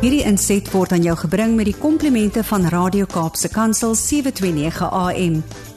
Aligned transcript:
Hierdie 0.00 0.22
inset 0.24 0.64
word 0.72 0.94
aan 0.96 1.02
jou 1.04 1.12
gebring 1.26 1.58
met 1.58 1.66
die 1.68 1.76
komplimente 1.76 2.40
van 2.48 2.62
Radio 2.72 3.04
Kaapse 3.04 3.50
Kansel 3.52 3.92
729 3.92 4.86
AM. 4.96 5.34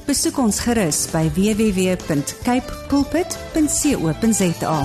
Besoek 0.08 0.40
ons 0.40 0.62
gerus 0.63 1.02
by 1.12 1.26
www.cape 1.36 2.78
pulpit.co.za. 2.88 4.78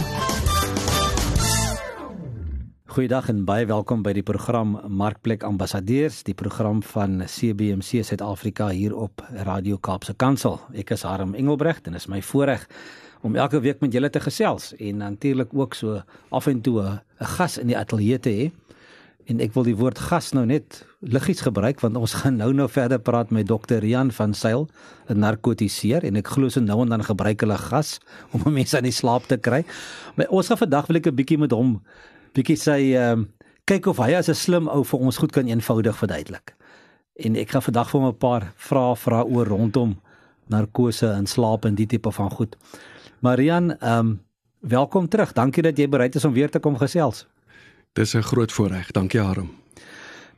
Goeiedag 2.99 3.31
en 3.31 3.47
baie 3.47 3.71
welkom 3.71 4.03
by 4.03 4.17
die 4.19 4.27
program 4.27 4.75
Markplek 4.91 5.47
Ambassadeurs, 5.47 6.25
die 6.27 6.35
program 6.35 6.83
van 6.83 7.23
CBC 7.31 8.03
Suid-Afrika 8.11 8.73
hier 8.75 8.99
op 8.99 9.23
Radio 9.47 9.79
Kaapse 9.79 10.19
Kansel. 10.19 10.59
Ek 10.75 10.91
is 10.99 11.07
Harm 11.07 11.39
Engelbrecht 11.39 11.87
en 11.87 11.95
dit 11.95 12.03
is 12.03 12.11
my 12.11 12.19
voorreg 12.27 12.67
om 13.23 13.39
elke 13.39 13.63
week 13.63 13.79
met 13.87 13.95
julle 13.95 14.11
te 14.11 14.19
gesels 14.19 14.73
en 14.83 14.99
natuurlik 14.99 15.55
ook 15.55 15.79
so 15.79 16.03
af 16.35 16.51
en 16.51 16.61
toe 16.61 16.83
'n 16.83 17.01
gas 17.39 17.59
in 17.59 17.71
die 17.71 17.79
ateljee 17.79 18.19
te 18.19 18.31
hê. 18.31 18.68
En 19.29 19.43
ek 19.45 19.53
wil 19.53 19.67
die 19.67 19.77
woord 19.77 19.99
gas 20.09 20.31
nou 20.33 20.47
net 20.49 20.81
liggies 21.05 21.43
gebruik 21.45 21.83
want 21.85 21.99
ons 22.01 22.15
gaan 22.21 22.39
nou 22.41 22.49
nou 22.57 22.69
verder 22.73 23.01
praat 23.01 23.33
met 23.35 23.49
dokter 23.49 23.83
Rian 23.85 24.11
van 24.15 24.35
Sail, 24.35 24.69
'n 25.09 25.21
narkotiseer 25.21 26.05
en 26.05 26.17
ek 26.17 26.33
glo 26.33 26.49
so 26.49 26.61
nou 26.61 26.81
en 26.83 26.89
dan 26.89 27.05
gebruik 27.05 27.41
hulle 27.45 27.59
gas 27.59 27.99
om 28.33 28.49
mense 28.53 28.77
aan 28.77 28.89
die 28.89 28.95
slaap 28.95 29.29
te 29.29 29.37
kry. 29.37 29.65
Maar 30.17 30.33
ons 30.33 30.49
gaan 30.49 30.63
vandag 30.65 30.87
wil 30.89 30.97
ek 30.97 31.07
'n 31.07 31.15
bietjie 31.15 31.39
met 31.39 31.53
hom 31.53 31.83
bietjie 32.33 32.57
sy 32.57 32.95
ehm 32.97 33.13
um, 33.13 33.29
kyk 33.69 33.87
of 33.87 33.99
hy 34.01 34.15
as 34.17 34.29
'n 34.29 34.35
slim 34.35 34.69
ou 34.69 34.83
vir 34.85 35.01
ons 35.01 35.17
goed 35.17 35.33
kan 35.33 35.47
eenvoudig 35.47 35.97
verduidelik. 35.97 36.57
En 37.21 37.37
ek 37.37 37.51
gaan 37.51 37.63
vandag 37.63 37.91
vir 37.91 38.01
hom 38.01 38.09
'n 38.09 38.19
paar 38.19 38.53
vrae 38.57 38.97
vra 38.97 39.25
oor 39.25 39.47
rondom 39.47 40.01
narkose 40.49 41.13
en 41.13 41.27
slaap 41.27 41.65
en 41.65 41.75
die 41.75 41.87
tipe 41.87 42.11
van 42.11 42.31
goed. 42.31 42.57
Marian, 43.21 43.77
ehm 43.79 43.99
um, 43.99 44.21
welkom 44.61 45.09
terug. 45.09 45.33
Dankie 45.33 45.63
dat 45.63 45.77
jy 45.77 45.89
bereid 45.89 46.15
is 46.15 46.25
om 46.25 46.33
weer 46.33 46.51
te 46.51 46.59
kom 46.59 46.77
gesels. 46.77 47.27
Dis 47.93 48.15
'n 48.15 48.23
groot 48.23 48.53
voorreg. 48.53 48.91
Dankie 48.91 49.21
Harm. 49.21 49.51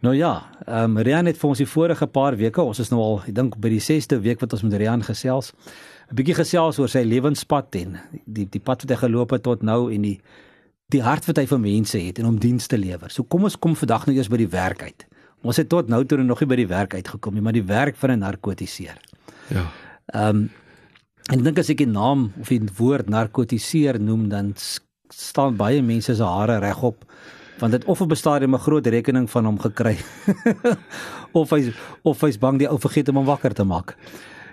Nou 0.01 0.15
ja, 0.15 0.51
ehm 0.67 0.84
um, 0.84 0.93
Marian 0.93 1.27
het 1.27 1.39
vir 1.39 1.48
ons 1.48 1.59
die 1.59 1.67
vorige 1.67 2.07
paar 2.07 2.37
weke, 2.37 2.62
ons 2.62 2.79
is 2.79 2.89
nou 2.89 3.01
al, 3.01 3.23
ek 3.27 3.34
dink 3.34 3.57
by 3.61 3.69
die 3.69 3.81
6ste 3.81 4.20
week 4.20 4.41
wat 4.41 4.53
ons 4.53 4.62
met 4.62 4.73
Marian 4.73 5.03
gesels, 5.03 5.53
'n 6.11 6.15
bietjie 6.15 6.34
gesels 6.34 6.79
oor 6.79 6.89
sy 6.89 7.03
lewenspad 7.03 7.75
en 7.75 8.01
die 8.27 8.47
die 8.51 8.61
pad 8.61 8.83
wat 8.83 8.91
hy 8.91 8.97
geloop 8.97 9.31
het 9.31 9.42
tot 9.42 9.62
nou 9.62 9.92
en 9.92 10.03
die 10.03 10.20
die 10.89 11.03
hart 11.03 11.27
wat 11.27 11.37
hy 11.37 11.47
vir 11.47 11.59
mense 11.59 11.98
het 11.98 12.19
en 12.19 12.27
om 12.27 12.39
diens 12.39 12.67
te 12.67 12.79
lewer. 12.79 13.11
So 13.11 13.23
kom 13.23 13.45
ons 13.45 13.57
kom 13.57 13.77
vandag 13.77 14.07
nou 14.07 14.17
eers 14.17 14.29
by 14.29 14.37
die 14.37 14.48
werk 14.48 14.83
uit. 14.83 15.07
Ons 15.42 15.57
het 15.57 15.69
tot 15.69 15.89
nou 15.89 16.05
toe 16.05 16.19
nog 16.19 16.41
nie 16.41 16.48
by 16.48 16.57
die 16.57 16.67
werk 16.67 16.95
uitgekom 16.95 17.35
nie, 17.35 17.42
maar 17.42 17.53
die 17.53 17.67
werk 17.67 17.97
van 17.97 18.11
'n 18.11 18.19
narkotiseer. 18.19 18.98
Ja. 19.48 19.70
Ehm 20.07 20.37
um, 20.37 20.51
En 21.31 21.39
ek 21.39 21.45
dink 21.47 21.61
as 21.62 21.69
ek 21.70 21.85
die 21.85 21.91
naam 21.91 22.31
of 22.42 22.48
die 22.51 22.59
woord 22.81 23.11
narkotiseer 23.12 24.01
noem 24.03 24.27
dan 24.33 24.55
staan 25.14 25.59
baie 25.59 25.83
mense 25.83 26.17
se 26.19 26.27
hare 26.27 26.59
regop 26.62 27.05
want 27.61 27.72
dit 27.72 27.84
of 27.84 28.00
op 28.00 28.11
'n 28.11 28.16
stadium 28.16 28.55
'n 28.55 28.58
groot 28.58 28.86
rekening 28.86 29.30
van 29.30 29.44
hom 29.44 29.58
gekry 29.58 29.97
of 31.41 31.50
hy 31.50 31.72
of 32.02 32.20
hy's 32.20 32.39
bang 32.39 32.58
die 32.58 32.69
ou 32.69 32.78
vergeet 32.78 33.08
om 33.08 33.17
hom 33.17 33.27
wakker 33.27 33.55
te 33.55 33.64
maak. 33.64 33.97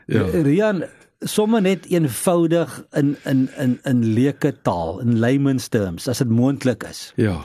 Ja. 0.08 0.24
Rian 0.24 0.84
somme 1.20 1.62
net 1.62 1.86
eenvoudig 1.86 2.84
in 2.94 3.16
in 3.26 3.50
in 3.58 3.80
in 3.84 4.04
leuke 4.14 4.54
taal 4.62 5.00
in 5.00 5.20
layman's 5.20 5.68
terms 5.68 6.08
as 6.08 6.18
dit 6.18 6.30
moontlik 6.30 6.84
is. 6.84 7.14
Ja. 7.16 7.42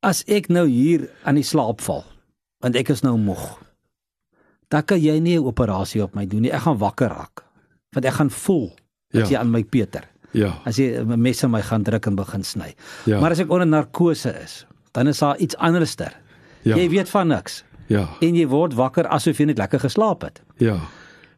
As 0.00 0.24
ek 0.26 0.48
nou 0.48 0.66
hier 0.68 1.08
aan 1.24 1.34
die 1.34 1.46
slaap 1.46 1.80
val 1.80 2.04
want 2.64 2.76
ek 2.76 2.88
is 2.88 3.02
nou 3.02 3.18
moeg. 3.18 3.58
Dan 4.68 4.82
kan 4.82 5.00
jy 5.00 5.18
nie 5.20 5.38
'n 5.38 5.44
operasie 5.44 6.02
op 6.02 6.14
my 6.14 6.26
doen 6.26 6.42
nie. 6.42 6.52
Ek 6.52 6.62
gaan 6.62 6.78
wakker 6.78 7.08
raak 7.08 7.44
want 7.92 8.06
ek 8.06 8.14
gaan 8.14 8.30
voel 8.30 8.72
as 9.14 9.28
ja. 9.28 9.36
jy 9.36 9.36
aan 9.38 9.50
my 9.50 9.62
Peter. 9.62 10.02
Ja. 10.32 10.58
As 10.64 10.76
jy 10.76 10.98
'n 10.98 11.20
mes 11.20 11.42
in 11.42 11.50
my 11.50 11.62
gaan 11.62 11.82
druk 11.82 12.06
en 12.06 12.16
begin 12.16 12.42
sny. 12.42 12.74
Ja. 13.06 13.20
Maar 13.20 13.30
as 13.30 13.38
ek 13.38 13.50
onder 13.50 13.66
narkose 13.66 14.34
is, 14.42 14.66
dan 14.94 15.10
is 15.10 15.18
daar 15.18 15.38
iets 15.42 15.56
anderster. 15.56 16.14
Ja. 16.62 16.76
Jy 16.76 16.88
weet 16.88 17.10
van 17.10 17.28
niks. 17.28 17.62
Ja. 17.90 18.06
En 18.20 18.36
jy 18.38 18.46
word 18.48 18.76
wakker 18.78 19.08
asof 19.12 19.40
jy 19.40 19.50
net 19.50 19.58
lekker 19.60 19.82
geslaap 19.82 20.22
het. 20.24 20.40
Ja. 20.62 20.78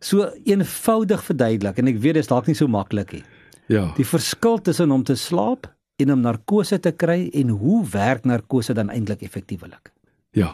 So 0.04 0.28
eenvoudig 0.44 1.25
verduidelik 1.25 1.81
en 1.81 1.91
ek 1.91 1.98
weet 2.03 2.20
dit 2.20 2.26
is 2.26 2.31
dalk 2.31 2.47
nie 2.50 2.56
so 2.58 2.69
maklik 2.70 3.16
nie. 3.16 3.25
Ja. 3.72 3.88
Die 3.97 4.06
verskil 4.06 4.60
tussen 4.62 4.92
om 4.94 5.03
te 5.03 5.16
slaap 5.19 5.66
en 5.97 6.12
om 6.12 6.22
narkose 6.22 6.78
te 6.82 6.92
kry 6.92 7.26
en 7.34 7.56
hoe 7.56 7.81
werk 7.91 8.28
narkose 8.28 8.76
dan 8.76 8.92
eintlik 8.92 9.25
effektiewelik? 9.26 9.91
Ja. 10.36 10.52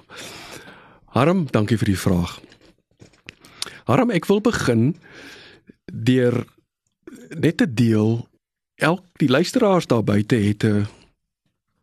Harm, 1.12 1.46
dankie 1.50 1.76
vir 1.76 1.92
die 1.92 1.98
vraag. 1.98 2.38
Harm, 3.90 4.14
ek 4.14 4.30
wil 4.30 4.40
begin 4.40 4.92
deur 5.92 6.44
net 7.34 7.58
te 7.60 7.66
deel 7.66 8.22
elk 8.82 9.04
die 9.20 9.28
luisteraars 9.28 9.90
daar 9.90 10.04
buite 10.06 10.38
het 10.38 10.64
'n 10.64 10.86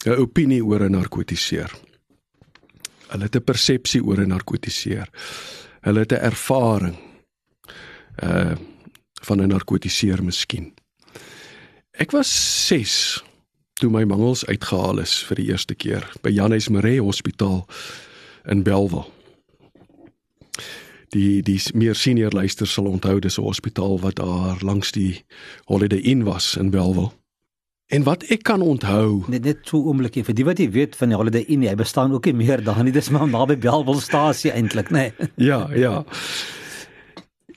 'n 0.05 0.17
opinie 0.17 0.63
oor 0.65 0.83
'n 0.83 0.91
narkotiseer. 0.91 1.71
Hulle 3.07 3.23
het 3.23 3.35
'n 3.35 3.43
persepsie 3.43 4.03
oor 4.03 4.19
'n 4.19 4.27
narkotiseer. 4.27 5.09
Hulle 5.81 5.99
het 5.99 6.11
'n 6.11 6.23
ervaring 6.31 6.97
uh 8.23 8.55
van 9.21 9.41
'n 9.41 9.47
narkotiseer 9.47 10.23
miskien. 10.23 10.73
Ek 11.91 12.11
was 12.11 12.67
6 12.67 13.23
toe 13.73 13.89
my 13.89 14.03
mangels 14.03 14.45
uitgehaal 14.45 14.99
is 14.99 15.23
vir 15.23 15.35
die 15.35 15.49
eerste 15.49 15.75
keer 15.75 16.11
by 16.21 16.29
Jannes 16.29 16.69
Maree 16.69 17.01
Hospitaal 17.01 17.67
in 18.45 18.63
Belwel 18.63 19.11
die 21.09 21.41
die 21.41 21.59
meer 21.73 21.95
senior 21.95 22.31
luisters 22.31 22.73
sal 22.73 22.85
onthou 22.85 23.19
dis 23.19 23.38
'n 23.38 23.43
hospitaal 23.43 23.99
wat 23.99 24.15
daar 24.15 24.57
langs 24.61 24.91
die 24.91 25.23
Holiday 25.65 25.99
Inn 25.99 26.23
was 26.23 26.55
in 26.55 26.69
Bellville. 26.69 27.19
En 27.89 28.03
wat 28.05 28.23
ek 28.29 28.44
kan 28.45 28.61
onthou, 28.61 29.23
net 29.33 29.47
net 29.47 29.66
so 29.66 29.81
oomblikie 29.89 30.22
vir 30.27 30.35
die 30.38 30.45
wat 30.45 30.59
jy 30.61 30.67
weet 30.75 30.97
van 31.00 31.09
die 31.09 31.17
Holiday 31.17 31.47
Inn, 31.50 31.63
hy 31.66 31.73
bestaan 31.77 32.13
ook 32.13 32.27
nie 32.29 32.35
meer 32.38 32.61
daar 32.61 32.83
nie. 32.85 32.94
Dis 32.94 33.09
maar 33.09 33.25
naby 33.25 33.57
Bellville-stasie 33.57 34.53
eintlik, 34.53 34.91
nê. 34.94 35.09
Nee. 35.09 35.29
Ja, 35.50 35.63
ja. 35.73 36.03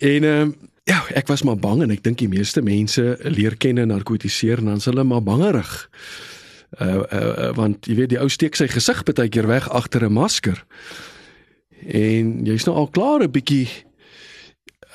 En 0.00 0.25
ehm 0.25 0.41
um, 0.48 0.54
ja, 0.88 1.03
ek 1.15 1.28
was 1.31 1.44
maar 1.47 1.60
bang 1.60 1.84
en 1.84 1.93
ek 1.94 2.03
dink 2.03 2.19
die 2.19 2.31
meeste 2.32 2.62
mense 2.65 3.04
leer 3.28 3.54
ken 3.60 3.78
en 3.78 3.93
narkotiseer 3.93 4.59
en 4.62 4.72
dan 4.72 4.81
is 4.81 4.88
hulle 4.88 5.04
maar 5.04 5.22
bangerig. 5.22 5.70
Uh, 6.81 7.04
uh 7.12 7.53
want 7.59 7.87
jy 7.87 7.99
weet 8.00 8.14
die 8.14 8.20
ou 8.22 8.31
steek 8.32 8.56
sy 8.56 8.66
gesig 8.72 9.04
baie 9.04 9.28
keer 9.28 9.47
weg 9.47 9.69
agter 9.69 10.09
'n 10.09 10.16
masker 10.16 10.64
en 11.84 12.47
jy's 12.49 12.64
nou 12.64 12.76
al 12.76 12.88
klaar 12.88 13.20
'n 13.22 13.31
bietjie 13.31 13.69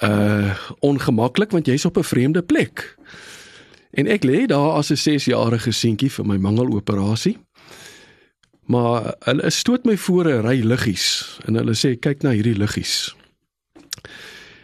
uh 0.02 0.58
ongemaklik 0.82 1.54
want 1.54 1.70
jy's 1.70 1.86
op 1.86 1.98
'n 1.98 2.04
vreemde 2.04 2.42
plek. 2.42 2.97
En 3.98 4.06
ek 4.06 4.24
lê 4.24 4.46
daar 4.46 4.78
as 4.78 4.92
'n 4.92 4.96
6-jarige 4.96 5.72
seentjie 5.72 6.12
vir 6.12 6.26
my 6.26 6.38
mangeloperasie. 6.38 7.38
Maar 8.66 9.16
hulle 9.20 9.50
stoot 9.50 9.86
my 9.86 9.98
voor 9.98 10.26
'n 10.28 10.46
ry 10.46 10.62
liggies 10.62 11.40
en 11.46 11.56
hulle 11.56 11.74
sê 11.74 12.00
kyk 12.00 12.22
na 12.22 12.30
hierdie 12.30 12.58
liggies. 12.58 13.16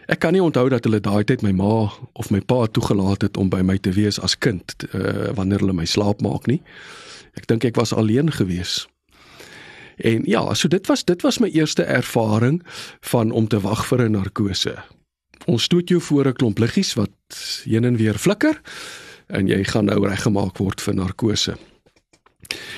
Ek 0.06 0.18
kan 0.18 0.32
nie 0.32 0.42
onthou 0.42 0.68
dat 0.68 0.84
hulle 0.84 1.00
daai 1.00 1.24
tyd 1.24 1.42
my 1.42 1.52
ma 1.52 1.90
of 2.12 2.30
my 2.30 2.40
pa 2.40 2.66
toegelaat 2.66 3.22
het 3.22 3.36
om 3.36 3.48
by 3.48 3.60
my 3.60 3.78
te 3.78 3.90
wees 3.90 4.20
as 4.20 4.38
kind 4.38 4.74
uh, 4.94 5.32
wanneer 5.34 5.58
hulle 5.58 5.72
my 5.72 5.84
slaap 5.84 6.20
maak 6.20 6.46
nie. 6.46 6.62
Ek 7.34 7.46
dink 7.46 7.64
ek 7.64 7.76
was 7.76 7.92
alleen 7.92 8.30
geweest. 8.32 8.88
En 9.96 10.22
ja, 10.24 10.54
so 10.54 10.68
dit 10.68 10.86
was 10.86 11.04
dit 11.04 11.22
was 11.22 11.38
my 11.38 11.48
eerste 11.48 11.82
ervaring 11.82 12.62
van 13.00 13.30
om 13.30 13.48
te 13.48 13.60
wag 13.60 13.86
vir 13.86 14.04
'n 14.04 14.10
narkose. 14.10 14.76
Ons 15.46 15.62
stoot 15.62 15.88
jou 15.88 16.00
voor 16.00 16.26
'n 16.26 16.32
klomp 16.32 16.58
liggies 16.58 16.94
wat 16.94 17.10
heen 17.64 17.84
en 17.84 17.96
weer 17.96 18.18
flikker 18.18 18.60
en 19.28 19.48
jy 19.48 19.64
gaan 19.64 19.88
nou 19.90 20.00
reggemaak 20.06 20.58
word 20.58 20.80
vir 20.80 20.94
narkose. 20.94 21.56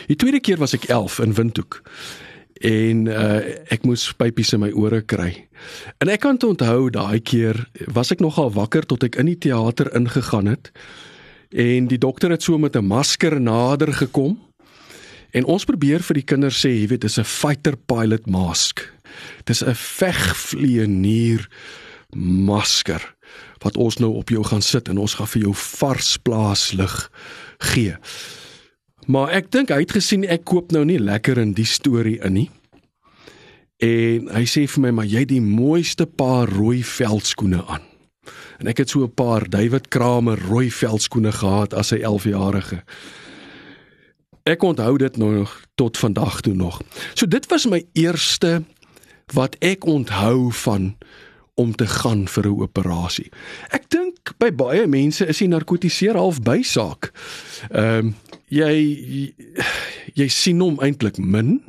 Die 0.07 0.17
tweede 0.17 0.41
keer 0.41 0.59
was 0.59 0.75
ek 0.75 0.89
11 0.89 1.19
in 1.25 1.35
Windhoek. 1.35 1.81
En 2.65 3.07
uh, 3.07 3.41
ek 3.69 3.85
moes 3.85 4.07
pypies 4.17 4.55
in 4.57 4.63
my 4.63 4.71
ore 4.73 5.03
kry. 5.03 5.33
En 6.01 6.09
ek 6.09 6.23
kan 6.25 6.39
onthou 6.41 6.91
daai 6.91 7.21
keer 7.21 7.67
was 7.93 8.13
ek 8.15 8.21
nogal 8.25 8.53
wakker 8.55 8.87
tot 8.87 9.05
ek 9.05 9.19
in 9.21 9.27
die 9.27 9.39
teater 9.49 9.91
ingegaan 9.93 10.47
het. 10.47 10.71
En 11.53 11.91
die 11.91 11.99
dokter 11.99 12.31
het 12.31 12.43
so 12.43 12.59
met 12.59 12.77
'n 12.77 12.87
masker 12.87 13.41
nader 13.41 13.93
gekom 13.93 14.39
En 15.37 15.45
ons 15.53 15.67
probeer 15.69 16.05
vir 16.07 16.21
die 16.21 16.27
kinders 16.27 16.61
sê, 16.63 16.71
jy 16.73 16.87
weet, 16.93 17.05
dis 17.05 17.19
'n 17.19 17.25
fighter 17.25 17.77
pilot 17.77 18.27
mask. 18.27 18.81
Dis 19.45 19.63
'n 19.63 19.75
vegvlieënier 19.75 21.49
masker 22.17 23.16
wat 23.65 23.77
ons 23.77 23.99
nou 23.99 24.13
op 24.15 24.29
jou 24.29 24.45
gaan 24.45 24.63
sit 24.63 24.89
en 24.89 24.99
ons 24.99 25.15
gaan 25.15 25.31
vir 25.35 25.43
jou 25.43 25.55
vars 25.55 26.17
plaaslig 26.17 27.11
gee. 27.59 27.97
Maar 29.07 29.31
ek 29.39 29.51
dink 29.55 29.71
hy 29.71 29.81
het 29.85 29.93
gesien 29.93 30.25
ek 30.25 30.45
koop 30.45 30.73
nou 30.75 30.85
nie 30.85 30.99
lekker 30.99 31.39
in 31.39 31.55
die 31.55 31.69
storie 31.69 32.19
in 32.27 32.33
nie. 32.33 32.51
En 33.83 34.31
hy 34.33 34.45
sê 34.49 34.67
vir 34.67 34.83
my, 34.83 34.91
"Maar 34.91 35.07
jy 35.07 35.19
het 35.19 35.29
die 35.29 35.41
mooiste 35.41 36.07
paar 36.07 36.49
rooi 36.49 36.83
veldskoene 36.83 37.65
aan." 37.67 37.83
En 38.59 38.67
ek 38.67 38.79
het 38.79 38.91
so 38.91 39.05
'n 39.05 39.15
paar 39.15 39.49
David 39.49 39.89
Kramer 39.89 40.39
rooi 40.39 40.71
veldskoene 40.71 41.33
gehad 41.33 41.75
as 41.75 41.93
'n 41.93 42.03
11-jarige. 42.03 42.83
Ek 44.43 44.63
onthou 44.63 44.97
dit 44.99 45.17
nog 45.17 45.63
tot 45.75 45.99
vandag 45.99 46.41
toe 46.41 46.55
nog. 46.55 46.83
So 47.15 47.27
dit 47.27 47.47
was 47.47 47.67
my 47.67 47.85
eerste 47.93 48.63
wat 49.33 49.57
ek 49.59 49.85
onthou 49.85 50.53
van 50.53 50.97
om 51.57 51.73
te 51.75 51.87
gaan 51.87 52.29
vir 52.29 52.47
'n 52.47 52.61
operasie. 52.61 53.31
Ek 53.71 53.89
dink 53.89 54.33
by 54.39 54.51
baie 54.53 54.87
mense 54.87 55.27
is 55.27 55.39
die 55.39 55.49
narkotiseer 55.49 56.15
half 56.15 56.41
bysaak. 56.43 57.13
Ehm 57.71 57.99
um, 57.99 58.15
jy 58.49 59.35
jy 60.15 60.29
sien 60.29 60.61
hom 60.61 60.79
eintlik 60.81 61.19
min. 61.19 61.63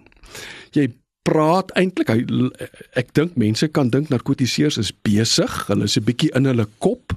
Jy 0.72 0.92
praat 1.24 1.72
eintlik 1.75 2.12
hy 2.12 2.25
ek 3.00 3.13
dink 3.13 3.36
mense 3.36 3.68
kan 3.68 3.89
dink 3.89 4.10
narkotiseers 4.10 4.78
is 4.78 4.92
besig, 4.92 5.68
hulle 5.68 5.84
is 5.84 5.98
'n 5.98 6.04
bietjie 6.04 6.36
in 6.36 6.45
hulle 6.45 6.68
kop. 6.80 7.16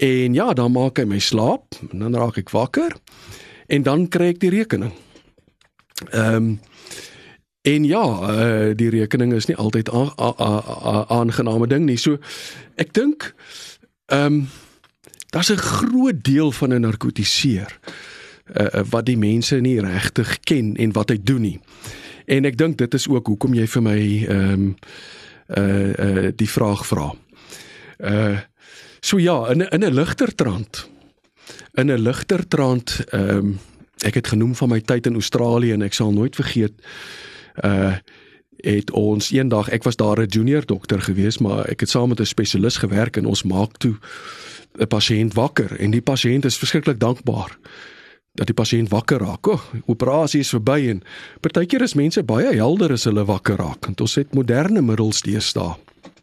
En 0.00 0.34
ja, 0.34 0.52
dan 0.52 0.72
maak 0.72 0.98
hy 0.98 1.04
my 1.04 1.18
slaap, 1.18 1.76
dan 1.92 2.14
raak 2.14 2.38
ek 2.38 2.50
wakker 2.50 2.96
en 3.68 3.82
dan 3.82 4.08
kry 4.08 4.32
ek 4.32 4.40
die 4.40 4.50
rekening. 4.50 4.92
Ehm 6.12 6.36
um, 6.36 6.60
en 7.62 7.84
ja, 7.84 8.04
uh, 8.04 8.70
die 8.76 8.88
rekening 8.88 9.32
is 9.32 9.46
nie 9.46 9.56
altyd 9.56 9.90
'n 9.92 10.10
aangename 11.08 11.66
ding 11.66 11.84
nie. 11.84 11.96
So 11.96 12.18
ek 12.74 12.92
dink 12.92 13.34
ehm 14.06 14.24
um, 14.26 14.48
daar's 15.30 15.50
'n 15.50 15.56
groot 15.56 16.24
deel 16.24 16.52
van 16.52 16.72
'n 16.74 16.80
narkotiseer 16.80 17.78
uh, 18.54 18.82
wat 18.90 19.06
die 19.06 19.18
mense 19.18 19.56
nie 19.56 19.80
regtig 19.80 20.40
ken 20.40 20.76
en 20.76 20.92
wat 20.92 21.08
hy 21.08 21.18
doen 21.22 21.40
nie. 21.40 21.60
En 22.26 22.44
ek 22.44 22.58
dink 22.58 22.78
dit 22.78 22.94
is 22.94 23.08
ook 23.08 23.26
hoekom 23.26 23.54
jy 23.54 23.66
vir 23.66 23.82
my 23.82 24.00
ehm 24.28 24.52
um, 24.52 24.76
uh 25.50 25.92
uh 25.98 26.28
die 26.36 26.48
vraag 26.48 26.86
vra. 26.86 27.10
Uh 27.98 28.38
so 29.00 29.18
ja, 29.18 29.48
in 29.50 29.60
in 29.70 29.84
'n 29.84 29.94
ligter 29.94 30.34
trant. 30.34 30.88
In 31.74 31.90
'n 31.90 32.02
ligter 32.02 32.48
trant 32.48 33.04
ehm 33.10 33.36
um, 33.36 33.58
ek 34.04 34.14
het 34.14 34.26
genoem 34.26 34.54
van 34.54 34.68
my 34.68 34.80
tyd 34.80 35.06
in 35.06 35.14
Australië 35.14 35.72
en 35.72 35.82
ek 35.82 35.92
sal 35.92 36.12
nooit 36.12 36.36
vergeet 36.36 36.72
uh 37.64 37.96
het 38.60 38.90
ons 38.92 39.30
eendag 39.32 39.70
ek 39.72 39.86
was 39.88 39.96
daar 39.96 40.20
'n 40.20 40.28
junior 40.28 40.66
dokter 40.66 41.00
gewees 41.00 41.38
maar 41.38 41.64
ek 41.64 41.80
het 41.80 41.88
saam 41.88 42.08
met 42.08 42.20
'n 42.20 42.24
spesialis 42.24 42.76
gewerk 42.76 43.16
en 43.16 43.26
ons 43.26 43.42
maak 43.42 43.78
toe 43.78 43.96
'n 44.78 44.86
pasiënt 44.86 45.34
wakker 45.34 45.80
en 45.80 45.90
die 45.90 46.02
pasiënt 46.02 46.44
is 46.44 46.58
verskriklik 46.58 46.98
dankbaar 46.98 47.56
dat 48.34 48.46
die 48.46 48.54
pasiënt 48.54 48.88
wakker 48.88 49.18
raak. 49.18 49.46
O, 49.46 49.52
oh, 49.52 49.62
operasie 49.86 50.40
is 50.44 50.52
verby 50.54 50.88
en 50.92 51.02
partykeer 51.42 51.82
is 51.82 51.96
mense 51.98 52.22
baie 52.22 52.54
helder 52.54 52.94
as 52.94 53.04
hulle 53.08 53.24
wakker 53.26 53.58
raak. 53.60 53.84
Want 53.84 54.00
ons 54.00 54.14
het 54.20 54.34
moderne 54.34 54.82
middels 54.82 55.22
deesdae. 55.26 55.74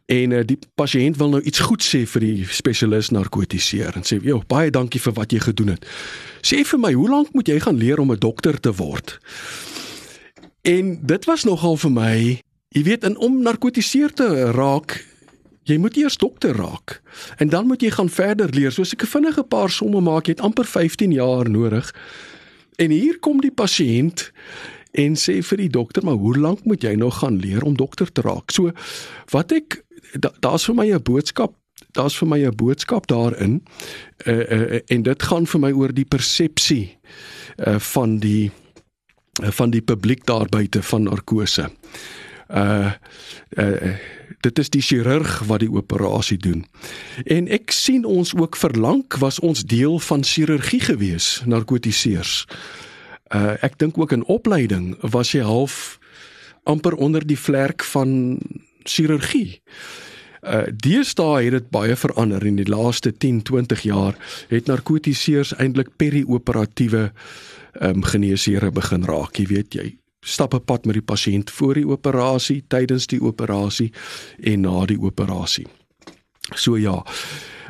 En 0.08 0.32
uh, 0.32 0.44
die 0.48 0.58
pasiënt 0.80 1.18
wil 1.20 1.34
nou 1.36 1.42
iets 1.44 1.60
goed 1.68 1.84
sê 1.84 2.06
vir 2.08 2.24
die 2.24 2.46
spesialis 2.48 3.12
narkotiseer 3.12 4.00
en 4.00 4.08
sê, 4.08 4.22
"Jo, 4.24 4.40
baie 4.48 4.72
dankie 4.72 5.02
vir 5.04 5.14
wat 5.14 5.32
jy 5.32 5.40
gedoen 5.40 5.76
het. 5.76 5.86
Sê 6.42 6.64
vir 6.64 6.80
my, 6.80 6.94
hoe 6.94 7.10
lank 7.10 7.34
moet 7.34 7.48
jy 7.48 7.60
gaan 7.60 7.78
leer 7.78 8.00
om 8.00 8.12
'n 8.12 8.20
dokter 8.20 8.60
te 8.60 8.72
word?" 8.72 9.20
En 10.68 11.00
dit 11.02 11.26
was 11.26 11.44
nogal 11.44 11.78
vir 11.80 11.92
my, 11.96 12.16
jy 12.76 12.82
weet, 12.84 13.06
in 13.08 13.14
om 13.24 13.38
narkotiseer 13.40 14.12
te 14.12 14.28
raak, 14.52 14.98
jy 15.68 15.78
moet 15.80 15.96
eers 16.00 16.18
dokter 16.20 16.56
raak 16.60 16.98
en 17.40 17.52
dan 17.52 17.70
moet 17.70 17.84
jy 17.84 17.92
gaan 17.96 18.10
verder 18.12 18.52
leer. 18.52 18.72
Soos 18.76 18.92
ek 18.92 19.04
'n 19.04 19.14
vinnige 19.14 19.44
paar 19.44 19.70
somme 19.72 20.02
maak, 20.02 20.28
jy 20.28 20.36
het 20.36 20.44
amper 20.44 20.66
15 20.66 21.12
jaar 21.12 21.50
nodig. 21.50 21.96
En 22.76 22.92
hier 22.92 23.20
kom 23.20 23.40
die 23.42 23.52
pasiënt 23.52 24.32
en 24.92 25.16
sê 25.16 25.40
vir 25.44 25.58
die 25.58 25.70
dokter, 25.70 26.04
"Maar 26.04 26.20
hoe 26.20 26.38
lank 26.38 26.66
moet 26.66 26.84
jy 26.84 26.96
nog 26.96 27.20
gaan 27.20 27.40
leer 27.40 27.64
om 27.64 27.76
dokter 27.76 28.12
te 28.12 28.22
raak?" 28.22 28.52
So 28.52 28.72
wat 29.32 29.52
ek 29.52 29.84
daar's 30.40 30.66
vir 30.66 30.76
my 30.76 30.92
'n 30.92 31.04
boodskap 31.04 31.56
daar's 31.92 32.18
vir 32.18 32.28
my 32.28 32.40
'n 32.46 32.56
boodskap 32.56 33.08
daarin 33.08 33.64
uh, 34.26 34.52
uh, 34.52 34.80
en 34.88 35.02
dit 35.02 35.24
gaan 35.24 35.48
vir 35.48 35.60
my 35.60 35.72
oor 35.72 35.94
die 35.94 36.06
persepsie 36.06 36.98
uh, 37.58 37.80
van 37.80 38.20
die 38.20 38.52
van 39.42 39.70
die 39.70 39.82
publiek 39.82 40.26
daar 40.26 40.50
buite 40.50 40.84
van 40.84 41.04
narkose. 41.04 41.70
Uh 42.48 42.92
uh 43.50 43.96
dit 44.46 44.60
is 44.60 44.70
die 44.70 44.82
chirurg 44.82 45.40
wat 45.50 45.60
die 45.60 45.72
operasie 45.72 46.38
doen. 46.38 46.66
En 47.26 47.48
ek 47.52 47.72
sien 47.74 48.06
ons 48.06 48.36
ook 48.38 48.56
verlang 48.56 49.02
was 49.20 49.40
ons 49.40 49.66
deel 49.66 50.00
van 50.00 50.24
chirurgie 50.24 50.80
gewees, 50.80 51.42
narkotiseers. 51.46 52.46
Uh 53.34 53.58
ek 53.62 53.80
dink 53.82 53.98
ook 53.98 54.12
in 54.12 54.26
opleiding 54.26 54.96
was 55.02 55.32
jy 55.32 55.42
half 55.42 55.98
amper 56.64 56.96
onder 56.96 57.26
die 57.26 57.40
vlerk 57.40 57.84
van 57.84 58.40
chirurgie. 58.84 59.62
Uh 60.42 60.68
deesdae 60.72 61.44
het 61.50 61.58
dit 61.58 61.70
baie 61.74 61.96
verander 61.96 62.46
in 62.46 62.56
die 62.56 62.70
laaste 62.70 63.12
10, 63.12 63.42
20 63.42 63.82
jaar 63.82 64.16
het 64.48 64.68
narkotiseers 64.68 65.56
eintlik 65.58 65.90
perioperatiewe 65.98 67.12
ehm 67.80 67.96
um, 67.96 68.04
geneesere 68.04 68.72
begin 68.72 69.06
raak. 69.06 69.38
Jy 69.38 69.46
weet 69.46 69.74
jy 69.74 69.98
stap 70.28 70.54
'n 70.54 70.64
pad 70.64 70.86
met 70.86 70.94
die 70.94 71.08
pasiënt 71.14 71.52
voor 71.52 71.74
die 71.74 71.88
operasie, 71.88 72.64
tydens 72.68 73.08
die 73.08 73.22
operasie 73.22 73.92
en 74.40 74.62
na 74.62 74.86
die 74.86 75.00
operasie. 75.00 75.68
So 76.56 76.78
ja. 76.78 77.06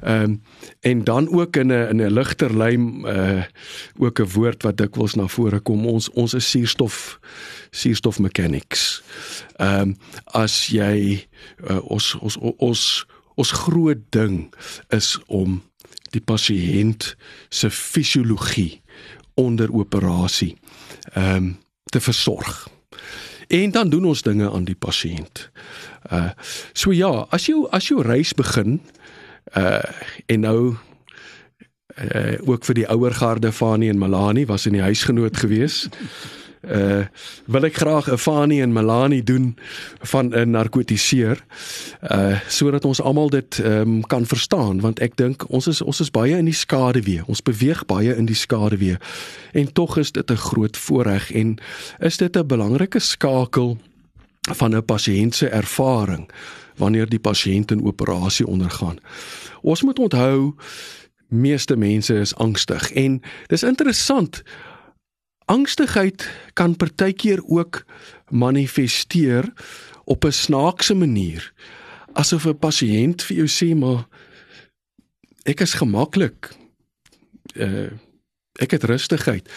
Ehm 0.02 0.24
um, 0.24 0.42
en 0.80 1.04
dan 1.04 1.30
ook 1.30 1.56
in 1.56 1.68
'n 1.68 1.90
in 1.90 2.02
'n 2.02 2.14
ligter 2.14 2.58
lyn 2.58 3.04
uh 3.06 3.44
ook 3.98 4.20
'n 4.20 4.32
woord 4.34 4.64
wat 4.64 4.78
dikwels 4.78 5.16
na 5.16 5.28
vore 5.28 5.60
kom 5.60 5.86
ons 5.86 6.10
ons 6.10 6.34
is 6.34 6.50
suurstof 6.50 7.20
suurstof 7.70 8.20
mechanics. 8.20 9.04
Ehm 9.56 9.82
um, 9.82 9.98
as 10.24 10.68
jy 10.68 11.28
uh, 11.70 11.82
ons 11.84 12.16
ons 12.16 12.38
ons 12.38 13.06
ons 13.36 13.52
groot 13.52 14.02
ding 14.10 14.54
is 14.90 15.20
om 15.28 15.64
die 16.10 16.22
pasiënt 16.22 17.16
se 17.50 17.70
fisiologie 17.70 18.82
onder 19.38 19.74
operasie 19.74 20.56
ehm 21.14 21.36
um, 21.36 21.58
te 21.88 22.02
versorg. 22.02 22.68
En 23.48 23.72
dan 23.72 23.90
doen 23.90 24.06
ons 24.06 24.22
dinge 24.22 24.52
aan 24.52 24.66
die 24.68 24.76
pasiënt. 24.76 25.50
Uh 26.12 26.30
so 26.74 26.92
ja, 26.92 27.28
as 27.30 27.48
jy 27.48 27.56
as 27.72 27.88
jy 27.88 28.02
reis 28.04 28.34
begin 28.34 28.82
uh 29.56 29.84
en 30.26 30.40
nou 30.44 30.76
uh 31.98 32.36
ook 32.44 32.66
vir 32.68 32.82
die 32.82 32.88
ouer 32.92 33.14
garde 33.14 33.52
Fani 33.52 33.90
en 33.90 33.98
Malani 33.98 34.46
was 34.46 34.66
in 34.66 34.76
die 34.76 34.84
huisgenoot 34.84 35.38
gewees 35.38 35.88
uh 36.62 37.06
wil 37.46 37.64
ek 37.64 37.76
graag 37.76 38.12
'n 38.12 38.18
Fani 38.18 38.62
en 38.62 38.74
Melanie 38.74 39.24
doen 39.24 39.58
van 40.00 40.30
'n 40.36 40.50
narkotiseer 40.50 41.44
uh 42.12 42.40
sodat 42.48 42.86
ons 42.86 43.02
almal 43.02 43.30
dit 43.30 43.58
um, 43.58 44.02
kan 44.08 44.26
verstaan. 44.26 44.82
Want 44.82 45.00
ek 45.00 45.16
dink 45.16 45.50
ons 45.50 45.68
is 45.68 45.82
ons 45.82 46.00
is 46.00 46.12
baie 46.12 46.38
in 46.38 46.46
die 46.46 46.54
skaduwee. 46.54 47.22
Ons 47.26 47.42
beweeg 47.42 47.86
baie 47.86 48.16
in 48.16 48.26
die 48.26 48.36
skaduwee. 48.36 48.98
En 49.52 49.74
tog 49.74 49.98
is 49.98 50.12
dit 50.12 50.32
'n 50.32 50.36
groot 50.36 50.78
voorreg 50.78 51.32
en 51.32 51.58
is 52.00 52.18
dit 52.18 52.38
'n 52.38 52.48
belangrike 52.48 53.00
skakel 53.00 53.78
van 54.56 54.76
'n 54.76 54.86
pasiënt 54.86 55.36
se 55.36 55.48
ervaring 55.48 56.30
wanneer 56.78 57.10
die 57.10 57.20
pasiënt 57.20 57.72
'n 57.72 57.86
operasie 57.86 58.48
ondergaan. 58.48 58.98
Ons 59.62 59.84
moet 59.84 60.00
onthou 60.00 60.56
meeste 61.28 61.76
mense 61.76 62.14
is 62.14 62.36
angstig 62.36 62.92
en 62.92 63.22
dis 63.48 63.64
interessant 63.64 64.44
Angstigheid 65.48 66.30
kan 66.54 66.76
partykeer 66.76 67.40
ook 67.46 67.86
manifesteer 68.30 69.54
op 70.04 70.26
'n 70.26 70.32
snaakse 70.32 70.94
manier. 70.94 71.54
Asof 72.14 72.46
'n 72.46 72.60
pasiënt 72.60 73.24
vir 73.24 73.38
jou 73.38 73.48
sê 73.48 73.76
maar 73.76 74.08
ek 75.44 75.60
is 75.60 75.74
gemaklik. 75.74 76.56
Uh 77.56 77.90
ek 78.60 78.72
het 78.72 78.84
rustigheid. 78.84 79.50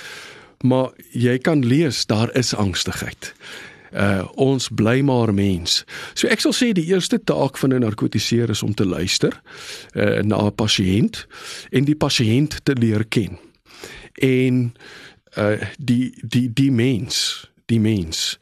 Maar 0.61 0.91
jy 1.11 1.39
kan 1.39 1.67
lees 1.67 2.07
daar 2.07 2.37
is 2.37 2.55
angstigheid. 2.55 3.35
Uh 3.93 4.29
ons 4.35 4.69
bly 4.69 5.01
maar 5.01 5.35
mens. 5.35 5.85
So 6.15 6.29
ek 6.29 6.41
sal 6.41 6.53
sê 6.53 6.73
die 6.73 6.87
eerste 6.87 7.25
taak 7.25 7.59
van 7.59 7.75
'n 7.75 7.81
narkotiseer 7.81 8.51
is 8.51 8.63
om 8.63 8.75
te 8.75 8.87
luister 8.87 9.41
uh 9.95 10.23
na 10.23 10.47
'n 10.47 10.55
pasiënt 10.55 11.27
en 11.71 11.85
die 11.85 11.97
pasiënt 11.97 12.65
te 12.65 12.73
leer 12.73 13.05
ken. 13.05 13.39
En 14.15 14.75
uh 14.75 15.10
die 15.79 16.13
die 16.23 16.53
die 16.53 16.71
mens, 16.73 17.51
die 17.67 17.81
mens. 17.81 18.39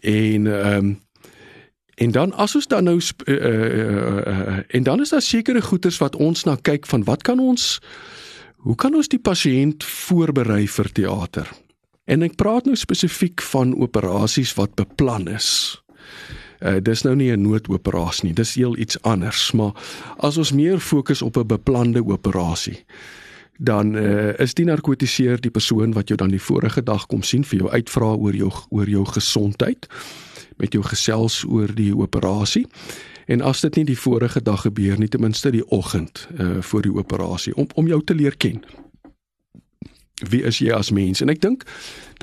En 0.00 0.46
ehm 0.46 0.76
um, 0.76 0.98
en 2.00 2.10
dan 2.10 2.32
as 2.32 2.54
ons 2.56 2.66
dan 2.66 2.84
nou 2.84 2.96
uh, 2.96 3.34
uh, 3.34 4.16
uh, 4.26 4.58
en 4.68 4.82
dan 4.82 5.00
is 5.00 5.08
daar 5.12 5.22
sekere 5.22 5.60
goeters 5.60 5.98
wat 6.00 6.16
ons 6.16 6.44
na 6.44 6.56
kyk 6.56 6.86
van 6.86 7.04
wat 7.04 7.22
kan 7.22 7.40
ons 7.40 7.80
hoe 8.64 8.74
kan 8.74 8.94
ons 8.94 9.08
die 9.08 9.20
pasiënt 9.20 9.84
voorberei 9.84 10.68
vir 10.68 10.88
teater? 10.92 11.48
En 12.04 12.24
ek 12.26 12.38
praat 12.40 12.66
nou 12.68 12.76
spesifiek 12.76 13.42
van 13.52 13.72
operasies 13.76 14.52
wat 14.58 14.74
beplan 14.80 15.28
is. 15.28 15.48
Uh 16.60 16.76
dis 16.84 17.04
nou 17.04 17.14
nie 17.16 17.30
'n 17.32 17.42
noodoperasie 17.42 18.24
nie, 18.28 18.34
dis 18.34 18.54
heel 18.54 18.76
iets 18.76 19.02
anders, 19.02 19.52
maar 19.52 19.72
as 20.18 20.36
ons 20.36 20.52
meer 20.52 20.80
fokus 20.80 21.22
op 21.22 21.36
'n 21.36 21.46
beplande 21.46 22.04
operasie 22.04 22.84
dan 23.62 23.94
uh, 23.94 24.38
is 24.40 24.54
die 24.56 24.64
narkotiseer 24.64 25.40
die 25.40 25.52
persoon 25.52 25.92
wat 25.92 26.08
jou 26.08 26.16
dan 26.16 26.32
die 26.32 26.40
vorige 26.40 26.82
dag 26.82 27.04
kom 27.06 27.22
sien 27.22 27.44
vir 27.44 27.58
jou 27.58 27.70
uitvra 27.70 28.14
oor 28.16 28.36
jou 28.36 28.48
oor 28.70 28.88
jou 28.88 29.04
gesondheid 29.04 29.84
met 30.56 30.72
jou 30.72 30.80
gesels 30.84 31.42
oor 31.44 31.68
die 31.76 31.92
operasie. 31.96 32.66
En 33.28 33.44
as 33.44 33.60
dit 33.60 33.76
nie 33.76 33.84
die 33.92 33.98
vorige 33.98 34.40
dag 34.42 34.64
gebeur 34.64 34.96
nie 34.98 35.08
ten 35.08 35.20
minste 35.20 35.52
die 35.52 35.64
oggend 35.68 36.26
uh, 36.38 36.62
voor 36.64 36.82
die 36.88 36.94
operasie 36.96 37.54
om 37.54 37.68
om 37.74 37.86
jou 37.86 38.00
te 38.04 38.16
leer 38.16 38.36
ken. 38.36 38.64
Wie 40.28 40.42
is 40.42 40.58
jy 40.58 40.72
as 40.72 40.90
mens? 40.90 41.20
En 41.20 41.28
ek 41.28 41.44
dink 41.44 41.68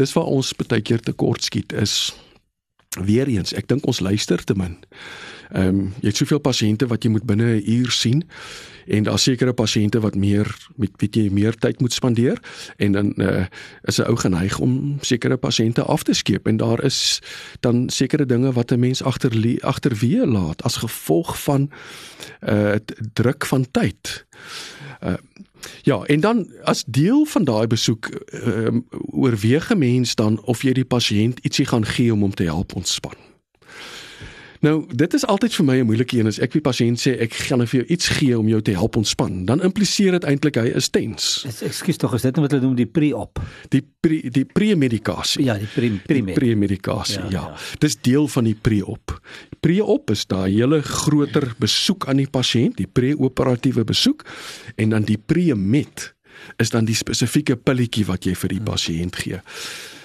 dis 0.01 0.13
waar 0.17 0.29
ons 0.33 0.53
baie 0.57 0.81
keer 0.81 1.05
te 1.05 1.13
kort 1.13 1.45
skiet 1.45 1.73
is 1.73 2.15
weer 2.97 3.29
eens 3.29 3.53
ek 3.53 3.69
dink 3.69 3.85
ons 3.85 4.01
luister 4.01 4.41
te 4.41 4.57
min. 4.57 4.79
Ehm 5.53 5.67
um, 5.69 5.83
jy 6.01 6.09
het 6.09 6.17
soveel 6.17 6.41
pasiënte 6.41 6.89
wat 6.89 7.05
jy 7.05 7.13
moet 7.13 7.29
binne 7.29 7.61
'n 7.61 7.63
uur 7.77 7.91
sien 7.91 8.25
en 8.87 9.03
daar 9.03 9.19
sekerre 9.19 9.53
pasiënte 9.53 9.99
wat 9.99 10.15
meer 10.15 10.47
met 10.75 10.91
weet 10.97 11.15
jy 11.15 11.29
meer 11.31 11.55
tyd 11.55 11.79
moet 11.79 11.93
spandeer 11.93 12.39
en 12.77 12.91
dan 12.91 13.13
uh, 13.17 13.45
is 13.83 13.99
'n 13.99 14.07
ou 14.07 14.15
geneig 14.15 14.59
om 14.59 14.97
sekere 15.01 15.37
pasiënte 15.37 15.83
af 15.83 16.03
te 16.03 16.13
skeep 16.13 16.47
en 16.47 16.57
daar 16.57 16.83
is 16.83 17.21
dan 17.59 17.89
sekere 17.89 18.25
dinge 18.25 18.51
wat 18.51 18.71
'n 18.71 18.79
mens 18.79 19.03
agter 19.03 19.31
agterweë 19.61 20.25
laat 20.25 20.63
as 20.63 20.75
gevolg 20.75 21.43
van 21.43 21.71
uh 22.47 22.75
druk 23.13 23.45
van 23.45 23.65
tyd. 23.71 24.25
Uh 25.03 25.13
Ja, 25.81 26.03
en 26.03 26.19
dan 26.19 26.51
as 26.63 26.83
deel 26.87 27.25
van 27.25 27.43
daai 27.43 27.67
besoek 27.67 28.05
ehm 28.05 28.75
uh, 28.75 28.99
oorweeg 29.11 29.69
'n 29.73 29.77
mens 29.77 30.15
dan 30.15 30.41
of 30.43 30.61
jy 30.61 30.71
die 30.71 30.85
pasiënt 30.85 31.39
ietsie 31.39 31.65
gaan 31.65 31.85
gee 31.85 32.13
om 32.13 32.21
hom 32.21 32.33
te 32.33 32.43
help 32.43 32.75
ontspan. 32.75 33.15
Nou, 34.65 34.85
dit 34.89 35.13
is 35.13 35.25
altyd 35.25 35.53
vir 35.55 35.65
my 35.65 35.77
'n 35.79 35.85
moeilike 35.85 36.17
een 36.17 36.27
as 36.27 36.39
ek 36.39 36.51
vir 36.51 36.61
pasiënt 36.61 36.99
sê 36.99 37.19
ek 37.21 37.33
gaan 37.33 37.57
nou 37.59 37.67
vir 37.67 37.79
jou 37.81 37.87
iets 37.93 38.07
gee 38.07 38.39
om 38.39 38.47
jou 38.47 38.61
te 38.61 38.71
help 38.71 38.95
ontspan. 38.95 39.45
Dan 39.45 39.61
impliseer 39.61 40.11
dit 40.11 40.23
eintlik 40.23 40.55
hy 40.55 40.67
is 40.75 40.89
tens. 40.89 41.45
Ekskuus 41.61 41.97
tog, 41.97 42.13
is 42.13 42.21
dit 42.21 42.37
wat 42.37 42.51
hulle 42.51 42.63
noem 42.63 42.75
die 42.75 42.85
pre-op? 42.85 43.39
Die 43.69 43.83
pre 43.99 44.29
die 44.29 44.45
pre-medikasie. 44.45 45.43
Ja, 45.43 45.57
die 45.57 45.67
pre-pre-med. 45.67 46.33
Pre-medikasie, 46.35 47.21
ja, 47.29 47.29
ja. 47.29 47.41
ja. 47.49 47.57
Dis 47.79 47.97
deel 48.01 48.27
van 48.27 48.43
die 48.43 48.55
pre-op. 48.55 49.21
Pre-op 49.59 50.11
is 50.11 50.25
daai 50.25 50.51
hele 50.51 50.81
groter 50.81 51.53
besoek 51.59 52.07
aan 52.07 52.17
die 52.17 52.29
pasiënt, 52.29 52.77
die 52.77 52.87
pre-operatiewe 52.87 53.83
besoek 53.83 54.25
en 54.75 54.89
dan 54.89 55.03
die 55.03 55.17
pre-med 55.17 56.13
is 56.57 56.69
dan 56.69 56.85
die 56.85 56.95
spesifieke 56.95 57.55
pilletjie 57.55 58.05
wat 58.05 58.25
jy 58.25 58.35
vir 58.35 58.49
die 58.49 58.61
hmm. 58.61 58.71
pasiënt 58.71 59.15
gee. 59.15 59.41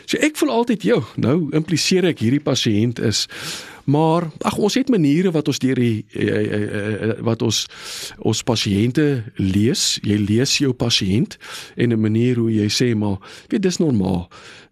So 0.07 0.19
ek 0.19 0.37
voel 0.37 0.51
altyd, 0.51 0.83
"Jo, 0.83 1.05
nou 1.17 1.49
impliseer 1.51 2.05
ek 2.05 2.19
hierdie 2.19 2.43
pasiënt 2.43 2.99
is 2.99 3.29
Maar 3.85 4.31
ag 4.39 4.57
ons 4.57 4.75
het 4.75 4.89
maniere 4.89 5.31
wat 5.31 5.49
ons 5.51 5.59
deur 5.59 5.75
die 5.75 6.05
uh, 6.15 6.23
uh, 6.23 6.61
uh, 6.63 7.15
wat 7.27 7.43
ons 7.43 7.65
ons 8.19 8.43
pasiënte 8.47 9.25
lees. 9.37 9.99
Jy 10.07 10.19
lees 10.23 10.57
jou 10.63 10.73
pasiënt 10.73 11.39
en 11.77 11.93
'n 11.93 12.01
manier 12.01 12.37
hoe 12.39 12.53
jy 12.53 12.69
sê 12.71 12.95
maar 12.95 13.19
weet 13.49 13.63
dis 13.63 13.79
normaal. 13.79 14.29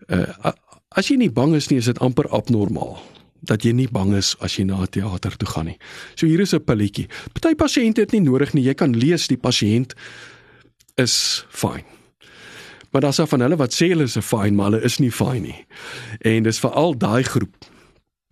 Uh, 0.07 0.53
as 0.89 1.09
jy 1.09 1.17
nie 1.17 1.31
bang 1.31 1.55
is 1.55 1.69
nie, 1.69 1.79
is 1.79 1.85
dit 1.85 1.99
amper 1.99 2.29
abnormaal 2.29 3.03
dat 3.41 3.65
jy 3.65 3.73
nie 3.73 3.89
bang 3.89 4.15
is 4.15 4.37
as 4.41 4.57
jy 4.57 4.65
na 4.65 4.83
'n 4.83 4.87
teater 4.87 5.37
toe 5.37 5.49
gaan 5.49 5.67
nie. 5.67 5.79
So 6.15 6.27
hier 6.27 6.41
is 6.41 6.55
'n 6.55 6.65
pilletjie. 6.65 7.09
Party 7.33 7.55
pasiënte 7.55 8.01
het 8.01 8.13
nie 8.13 8.21
nodig 8.21 8.53
nie. 8.55 8.65
Jy 8.65 8.75
kan 8.75 8.97
lees 8.97 9.27
die 9.27 9.39
pasiënt 9.39 9.95
is 10.97 11.45
fyn. 11.49 12.00
Maar 12.91 13.01
daar's 13.01 13.21
af 13.21 13.29
van 13.29 13.41
hulle 13.41 13.57
wat 13.57 13.75
sê 13.75 13.91
hulle 13.93 14.03
is 14.03 14.17
fyn, 14.21 14.55
maar 14.55 14.71
hulle 14.71 14.83
is 14.83 14.99
nie 14.99 15.13
fyn 15.13 15.43
nie. 15.43 15.67
En 16.21 16.43
dis 16.43 16.59
veral 16.59 16.97
daai 16.99 17.23
groep 17.23 17.57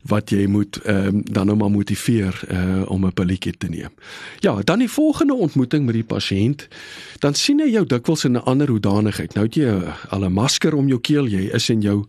wat 0.09 0.31
jy 0.31 0.47
moet 0.47 0.79
ehm 0.85 1.07
um, 1.07 1.23
dan 1.25 1.47
nou 1.47 1.57
maar 1.59 1.71
motiveer 1.71 2.41
uh 2.51 2.91
om 2.91 3.07
'n 3.07 3.13
pilletjie 3.13 3.57
te 3.59 3.69
neem. 3.69 3.91
Ja, 4.39 4.61
dan 4.65 4.79
die 4.79 4.91
volgende 4.91 5.35
ontmoeting 5.35 5.85
met 5.85 5.95
die 5.95 6.05
pasiënt, 6.05 6.69
dan 7.19 7.35
sien 7.35 7.61
hy 7.61 7.71
jou 7.71 7.87
dikwels 7.87 8.25
in 8.25 8.33
'n 8.33 8.45
ander 8.45 8.69
hoedanigheid. 8.69 9.35
Nou 9.35 9.47
het 9.47 9.55
jy 9.55 9.95
al 10.09 10.25
'n 10.25 10.33
masker 10.33 10.75
om 10.75 10.89
jou 10.89 11.01
keel, 11.01 11.27
jy 11.27 11.51
is 11.55 11.69
in 11.69 11.81
jou 11.81 12.07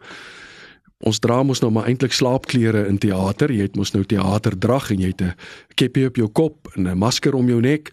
ons 0.98 1.20
dra 1.20 1.44
mos 1.44 1.60
nou 1.60 1.72
maar 1.72 1.86
eintlik 1.88 2.12
slaapklere 2.12 2.88
in 2.88 2.98
teater. 2.98 3.52
Jy 3.52 3.62
het 3.62 3.76
mos 3.76 3.92
nou 3.92 4.04
teaterdrag 4.04 4.92
en 4.92 5.00
jy 5.00 5.08
het 5.08 5.22
'n 5.22 5.36
keppie 5.76 6.06
op 6.06 6.16
jou 6.16 6.28
kop 6.28 6.72
en 6.76 6.88
'n 6.88 6.98
masker 6.98 7.34
om 7.34 7.48
jou 7.48 7.62
nek. 7.62 7.92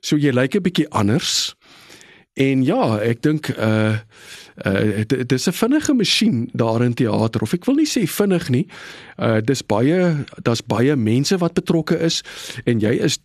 So 0.00 0.16
jy 0.16 0.32
lyk 0.32 0.54
'n 0.54 0.62
bietjie 0.62 0.90
anders. 0.90 1.54
En 2.34 2.64
ja, 2.64 2.98
ek 3.04 3.22
dink 3.22 3.48
uh 3.56 3.98
uh 4.64 5.04
dit 5.06 5.32
is 5.32 5.48
'n 5.48 5.52
vinnige 5.52 5.94
masjien 5.94 6.48
daar 6.52 6.82
in 6.82 6.94
teater 6.94 7.40
of 7.40 7.52
ek 7.52 7.64
wil 7.64 7.74
nie 7.74 7.88
sê 7.88 8.06
vinnig 8.06 8.48
nie. 8.48 8.66
Uh 9.18 9.40
dis 9.40 9.66
baie 9.66 10.24
daar's 10.42 10.64
baie 10.64 10.96
mense 10.96 11.36
wat 11.38 11.52
betrokke 11.54 11.98
is 11.98 12.22
en 12.64 12.80
jy 12.80 12.92
is 13.04 13.18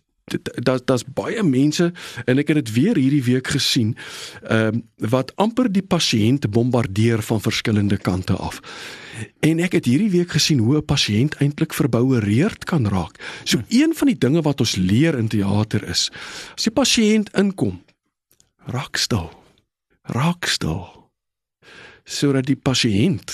daar's 0.62 0.84
daar's 0.84 1.04
baie 1.04 1.42
mense 1.42 1.92
en 2.24 2.38
ek 2.38 2.48
het 2.48 2.64
dit 2.64 2.72
weer 2.72 2.96
hierdie 2.96 3.24
week 3.24 3.46
gesien 3.46 3.96
ehm 4.42 4.74
uh, 4.74 4.82
wat 5.10 5.32
amper 5.36 5.72
die 5.72 5.82
pasiënt 5.82 6.50
bombardeer 6.50 7.22
van 7.22 7.40
verskillende 7.40 7.96
kante 7.96 8.32
af. 8.32 8.60
En 9.40 9.58
ek 9.58 9.72
het 9.72 9.84
hierdie 9.84 10.10
week 10.10 10.30
gesien 10.30 10.58
hoe 10.58 10.76
'n 10.76 10.84
pasiënt 10.84 11.34
eintlik 11.34 11.74
verboureerd 11.74 12.64
kan 12.64 12.86
raak. 12.86 13.16
So 13.44 13.58
een 13.68 13.94
van 13.94 14.06
die 14.06 14.18
dinge 14.18 14.42
wat 14.42 14.60
ons 14.60 14.76
leer 14.76 15.18
in 15.18 15.28
teater 15.28 15.88
is 15.88 16.10
as 16.56 16.64
die 16.64 16.72
pasiënt 16.72 17.30
inkom, 17.32 17.80
raak 18.68 18.96
stil. 18.96 19.30
Raak 20.02 20.46
stil 20.46 20.86
sodat 22.08 22.46
die 22.48 22.56
pasiënt 22.56 23.32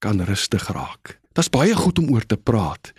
kan 0.00 0.22
rustig 0.24 0.64
raak. 0.72 1.18
Dit's 1.36 1.50
baie 1.52 1.74
goed 1.76 1.98
om 2.00 2.08
oor 2.14 2.24
te 2.26 2.36
praat. 2.36 2.92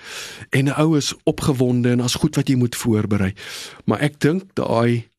En 0.49 0.65
'n 0.65 0.77
ou 0.77 0.97
is 0.97 1.13
opgewonde 1.23 1.89
en 1.89 1.99
as 1.99 2.15
goed 2.21 2.35
wat 2.35 2.47
jy 2.47 2.55
moet 2.55 2.75
voorberei. 2.75 3.33
Maar 3.85 3.99
ek 3.99 4.19
dink 4.19 4.43
daai 4.53 5.09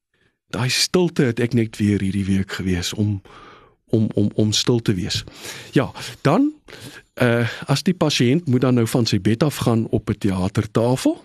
daai 0.50 0.68
stilte 0.68 1.22
het 1.22 1.40
ek 1.40 1.52
net 1.52 1.76
weer 1.76 2.00
hierdie 2.00 2.24
week 2.24 2.52
gewees 2.52 2.94
om 2.94 3.22
om 3.90 4.08
om 4.14 4.30
om 4.34 4.52
stil 4.52 4.80
te 4.80 4.94
wees. 4.94 5.24
Ja, 5.72 5.92
dan 6.22 6.52
uh 7.22 7.48
as 7.66 7.82
die 7.82 7.94
pasiënt 7.94 8.46
moet 8.46 8.60
dan 8.60 8.74
nou 8.74 8.86
van 8.86 9.06
sy 9.06 9.20
bed 9.20 9.42
af 9.42 9.56
gaan 9.56 9.86
op 9.90 10.10
'n 10.10 10.18
teatertafel 10.18 11.24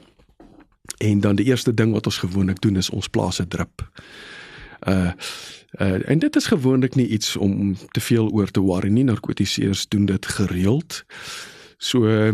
en 0.98 1.20
dan 1.20 1.36
die 1.36 1.46
eerste 1.46 1.74
ding 1.74 1.92
wat 1.92 2.06
ons 2.06 2.18
gewoonlik 2.18 2.62
doen 2.62 2.76
is 2.76 2.90
ons 2.90 3.08
plaas 3.08 3.40
'n 3.40 3.48
drip. 3.48 3.90
Uh 4.88 5.12
Uh, 5.76 6.10
en 6.10 6.20
dit 6.20 6.36
is 6.36 6.46
gewoonlik 6.46 6.96
nie 6.96 7.08
iets 7.08 7.36
om 7.36 7.76
te 7.92 8.00
veel 8.00 8.30
oor 8.32 8.52
te 8.52 8.60
worry 8.60 8.90
nie. 8.90 9.04
Narkotiseers 9.04 9.88
doen 9.88 10.06
dit 10.06 10.26
gereeld. 10.26 11.04
So 11.78 12.08
uh, 12.08 12.32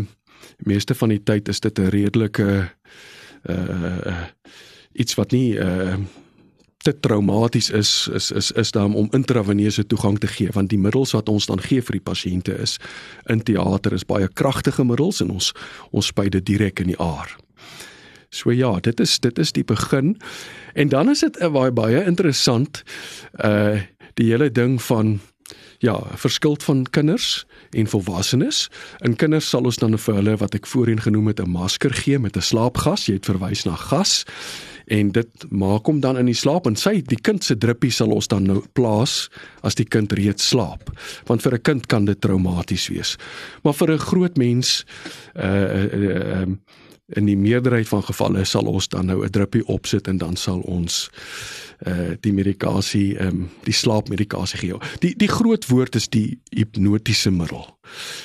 meeste 0.56 0.94
van 0.94 1.08
die 1.08 1.22
tyd 1.22 1.48
is 1.48 1.60
dit 1.60 1.78
'n 1.78 1.88
redelike 1.88 2.70
uh 3.50 4.22
iets 4.92 5.14
wat 5.14 5.30
nie 5.30 5.54
uh 5.58 5.96
te 6.76 7.00
traumaties 7.00 7.70
is 7.70 8.08
is 8.12 8.30
is 8.30 8.50
is 8.50 8.70
dan 8.70 8.94
om 8.94 9.08
intraveneuse 9.10 9.86
toegang 9.86 10.18
te 10.18 10.26
gee 10.26 10.48
want 10.52 10.68
die 10.68 10.78
middels 10.78 11.12
wat 11.12 11.28
ons 11.28 11.46
dan 11.46 11.60
gee 11.60 11.82
vir 11.82 11.92
die 11.92 12.10
pasiënte 12.10 12.58
is 12.58 12.78
in 13.26 13.42
teater 13.42 13.92
is 13.92 14.06
baie 14.06 14.28
kragtige 14.28 14.84
middels 14.84 15.20
en 15.20 15.30
ons 15.30 15.52
ons 15.90 16.06
spuit 16.06 16.32
dit 16.32 16.46
direk 16.46 16.80
in 16.80 16.86
die 16.86 16.98
aar. 16.98 17.41
So 18.32 18.50
ja, 18.50 18.80
dit 18.80 19.00
is 19.00 19.18
dit 19.20 19.38
is 19.38 19.52
die 19.52 19.64
begin. 19.64 20.16
En 20.72 20.88
dan 20.88 21.10
is 21.12 21.20
dit 21.20 21.36
baie 21.52 21.72
baie 21.72 22.04
interessant 22.04 22.82
uh 23.44 23.80
die 24.20 24.26
hele 24.28 24.50
ding 24.52 24.74
van 24.82 25.20
ja, 25.80 25.94
verskil 26.20 26.56
van 26.60 26.82
kinders 26.90 27.46
en 27.70 27.86
volwassenes. 27.88 28.66
In 29.00 29.16
kinders 29.16 29.48
sal 29.48 29.64
ons 29.64 29.80
dan 29.80 29.96
vir 29.98 30.18
hulle 30.20 30.34
wat 30.36 30.54
ek 30.54 30.68
voorheen 30.68 31.00
genoem 31.00 31.32
het 31.32 31.40
'n 31.40 31.48
masker 31.48 31.94
gee 31.96 32.18
met 32.18 32.36
'n 32.36 32.44
slaapgas. 32.44 33.06
Jy 33.06 33.14
het 33.14 33.30
verwys 33.30 33.64
na 33.64 33.76
gas 33.76 34.24
en 34.86 35.12
dit 35.12 35.44
maak 35.50 35.86
hom 35.86 36.00
dan 36.00 36.18
in 36.18 36.26
die 36.26 36.36
slaap 36.36 36.66
en 36.66 36.76
sy 36.76 37.00
die 37.06 37.20
kind 37.20 37.44
se 37.44 37.56
druppie 37.58 37.90
sal 37.90 38.12
ons 38.14 38.28
dan 38.28 38.46
nou 38.48 38.62
plaas 38.76 39.30
as 39.62 39.74
die 39.78 39.86
kind 39.86 40.12
reeds 40.12 40.48
slaap 40.48 40.90
want 41.26 41.42
vir 41.42 41.54
'n 41.54 41.62
kind 41.62 41.86
kan 41.86 42.04
dit 42.04 42.20
traumaties 42.20 42.88
wees 42.88 43.16
maar 43.62 43.74
vir 43.74 43.92
'n 43.92 43.98
groot 43.98 44.36
mens 44.36 44.84
uh 45.36 45.44
uh, 45.44 45.92
uh 45.92 46.42
um, 46.42 46.60
in 47.16 47.26
die 47.28 47.36
meerderheid 47.36 47.88
van 47.88 48.02
gevalle 48.02 48.44
sal 48.44 48.68
ons 48.70 48.88
dan 48.88 49.06
nou 49.06 49.24
'n 49.24 49.30
druppie 49.30 49.66
opsit 49.66 50.08
en 50.08 50.18
dan 50.18 50.36
sal 50.36 50.60
ons 50.60 51.10
uh 51.86 52.14
die 52.20 52.32
medikasie 52.32 53.18
ehm 53.18 53.28
um, 53.28 53.50
die 53.64 53.74
slaapmedikasie 53.74 54.58
gee. 54.58 54.78
Die 55.00 55.14
die 55.16 55.28
groot 55.28 55.66
woord 55.66 55.94
is 55.94 56.08
die 56.08 56.38
hipnotiese 56.50 57.30
middel. 57.30 57.78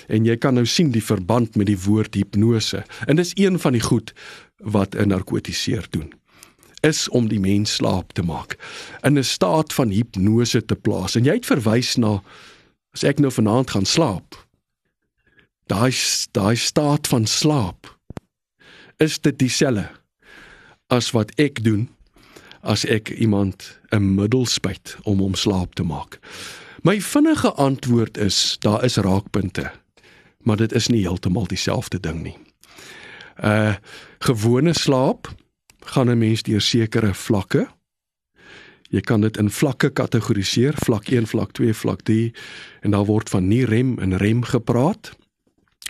En 0.08 0.25
jy 0.25 0.38
kan 0.38 0.53
nou 0.53 0.65
sien 0.65 0.91
die 0.91 1.03
verband 1.03 1.56
met 1.56 1.67
die 1.67 1.79
woord 1.79 2.15
hipnose. 2.15 2.84
En 3.08 3.15
dis 3.15 3.32
een 3.36 3.60
van 3.60 3.72
die 3.72 3.82
goed 3.82 4.13
wat 4.58 4.96
'n 4.96 5.08
narkotiseer 5.08 5.88
doen 5.89 6.13
is 6.82 7.10
om 7.10 7.27
die 7.27 7.39
mens 7.39 7.74
slaap 7.74 8.13
te 8.13 8.22
maak 8.22 8.58
in 9.01 9.17
'n 9.17 9.24
staat 9.24 9.74
van 9.74 9.89
hipnose 9.89 10.65
te 10.65 10.75
plaas. 10.75 11.15
En 11.15 11.24
jy 11.24 11.34
het 11.34 11.46
verwys 11.46 11.96
na 11.96 12.22
as 12.94 13.03
ek 13.03 13.20
nou 13.20 13.32
vanaand 13.32 13.70
gaan 13.70 13.86
slaap. 13.86 14.48
Daai 15.65 15.94
daai 16.32 16.56
staat 16.56 17.08
van 17.08 17.25
slaap 17.25 17.97
is 18.98 19.20
dit 19.22 19.39
dieselfde 19.39 19.89
as 20.88 21.12
wat 21.12 21.32
ek 21.36 21.63
doen 21.63 21.89
as 22.62 22.86
ek 22.86 23.10
iemand 23.10 23.80
'n 23.92 24.16
middel 24.16 24.46
spuit 24.46 24.98
om 25.04 25.20
hom 25.20 25.36
slaap 25.36 25.74
te 25.74 25.84
maak. 25.84 26.20
My 26.82 27.01
vinnige 27.01 27.51
antwoord 27.51 28.18
is 28.18 28.58
daar 28.60 28.84
is 28.84 28.96
raakpunte, 28.96 29.72
maar 30.42 30.58
dit 30.58 30.74
is 30.74 30.88
nie 30.88 31.01
heeltemal 31.01 31.48
dieselfde 31.48 32.00
ding 32.00 32.24
nie. 32.24 32.38
Uh 33.44 33.75
gewone 34.20 34.74
slaap 34.74 35.36
gaan 35.80 36.10
'n 36.10 36.18
mens 36.18 36.44
deur 36.44 36.62
sekere 36.62 37.13
vlakke. 37.13 37.68
Jy 38.89 39.01
kan 39.01 39.22
dit 39.22 39.38
in 39.38 39.50
vlakke 39.51 39.89
kategoriseer, 39.89 40.74
vlak 40.75 41.08
1, 41.08 41.27
vlak 41.27 41.51
2, 41.51 41.74
vlak 41.74 42.01
3 42.01 42.34
en 42.82 42.92
daar 42.92 43.06
word 43.06 43.30
van 43.30 43.48
nie 43.48 43.66
rem 43.66 44.00
en 44.00 44.18
rem 44.18 44.44
gepraat. 44.44 45.16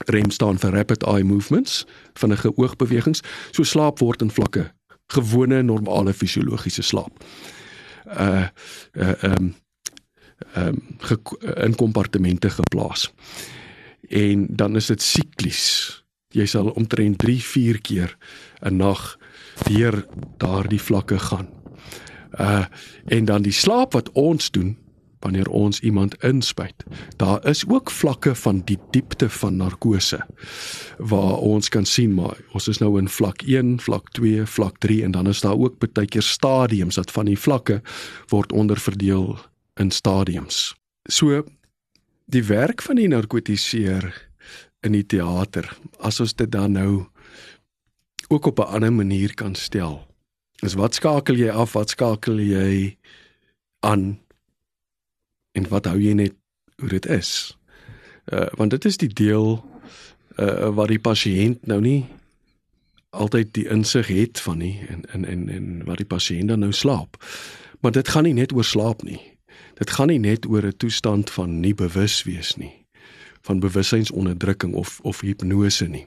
REM 0.06 0.30
staan 0.32 0.60
vir 0.60 0.72
rapid 0.72 1.04
eye 1.04 1.24
movements, 1.24 1.86
vinnige 2.14 2.52
oogbewegings. 2.56 3.24
So 3.52 3.64
slaap 3.64 4.00
word 4.00 4.22
in 4.22 4.32
vlakke, 4.32 4.72
gewone 5.14 5.62
normale 5.62 6.14
fisiologiese 6.14 6.82
slaap. 6.82 7.24
Uh 8.06 8.48
uh 8.94 9.14
um 9.24 9.56
um 10.56 10.82
in 11.64 11.76
kompartemente 11.76 12.50
geplaas. 12.50 13.12
En 14.10 14.48
dan 14.50 14.76
is 14.76 14.86
dit 14.86 15.02
siklies. 15.02 16.06
jy 16.36 16.46
sal 16.46 16.70
omtrent 16.76 17.24
3-4 17.24 17.82
keer 17.82 18.18
'n 18.62 18.78
nag 18.78 19.18
deur 19.66 20.06
daardie 20.38 20.82
vlakke 20.82 21.20
gaan. 21.20 21.48
Uh 22.40 22.66
en 23.06 23.26
dan 23.26 23.42
die 23.42 23.56
slaap 23.56 23.94
wat 23.94 24.12
ons 24.12 24.52
doen 24.52 24.78
wanneer 25.28 25.50
ons 25.52 25.80
iemand 25.84 26.16
inspuit. 26.24 26.86
Daar 27.20 27.44
is 27.48 27.66
ook 27.68 27.92
vlakke 27.92 28.36
van 28.36 28.62
die 28.66 28.78
diepte 28.96 29.30
van 29.30 29.60
narkose 29.60 30.22
waar 30.98 31.38
ons 31.44 31.70
kan 31.70 31.86
sien 31.86 32.16
maar 32.16 32.40
ons 32.56 32.68
is 32.72 32.80
nou 32.82 32.96
in 33.00 33.10
vlak 33.12 33.44
1, 33.44 33.78
vlak 33.84 34.10
2, 34.18 34.46
vlak 34.48 34.80
3 34.84 35.04
en 35.04 35.12
dan 35.12 35.28
is 35.28 35.44
daar 35.44 35.60
ook 35.60 35.80
baie 35.84 36.08
keer 36.08 36.26
stadiums 36.26 36.96
dat 36.96 37.12
van 37.12 37.28
die 37.30 37.38
vlakke 37.40 37.82
word 38.32 38.56
onderverdeel 38.56 39.36
in 39.78 39.92
stadiums. 39.92 40.74
So 41.10 41.44
die 42.26 42.44
werk 42.48 42.82
van 42.82 43.00
die 43.00 43.08
narkotiseer 43.12 44.10
in 44.86 44.96
die 44.96 45.06
teater 45.06 45.70
as 46.00 46.20
ons 46.24 46.36
dit 46.38 46.52
dan 46.52 46.78
nou 46.80 47.08
ook 48.28 48.46
op 48.46 48.60
'n 48.60 48.74
ander 48.80 48.94
manier 48.94 49.34
kan 49.34 49.56
stel. 49.56 50.08
Is 50.66 50.74
wat 50.74 50.96
skakel 50.96 51.36
jy 51.36 51.50
af? 51.50 51.74
Wat 51.74 51.90
skakel 51.90 52.40
jy 52.40 52.98
aan? 53.80 54.20
En 55.58 55.66
wat 55.72 55.90
hou 55.90 55.98
jy 56.02 56.14
net 56.18 56.36
hoe 56.78 56.90
dit 56.94 57.10
is? 57.10 57.32
Uh 58.30 58.46
want 58.60 58.76
dit 58.76 58.86
is 58.86 59.00
die 59.02 59.10
deel 59.10 59.58
uh 60.38 60.70
wat 60.78 60.92
die 60.94 61.02
pasiënt 61.02 61.66
nou 61.66 61.82
nie 61.82 62.06
altyd 63.18 63.54
die 63.56 63.66
insig 63.74 64.12
het 64.14 64.40
van 64.40 64.60
nie 64.62 64.76
en 64.88 65.06
en 65.14 65.26
en 65.26 65.48
en 65.50 65.70
wat 65.88 66.04
die 66.04 66.10
pasiënt 66.10 66.54
dan 66.54 66.62
nou 66.66 66.72
slaap. 66.72 67.18
Maar 67.82 67.92
dit 67.92 68.08
gaan 68.08 68.28
nie 68.28 68.36
net 68.38 68.54
oor 68.54 68.66
slaap 68.66 69.04
nie. 69.04 69.22
Dit 69.78 69.90
gaan 69.90 70.12
nie 70.12 70.20
net 70.20 70.46
oor 70.46 70.66
'n 70.66 70.78
toestand 70.78 71.30
van 71.30 71.60
nie 71.60 71.74
bewus 71.74 72.24
wees 72.24 72.56
nie, 72.56 72.86
van 73.42 73.60
bewussynsonderdrukking 73.60 74.74
of 74.74 75.00
of 75.02 75.22
hipnose 75.22 75.88
nie. 75.88 76.06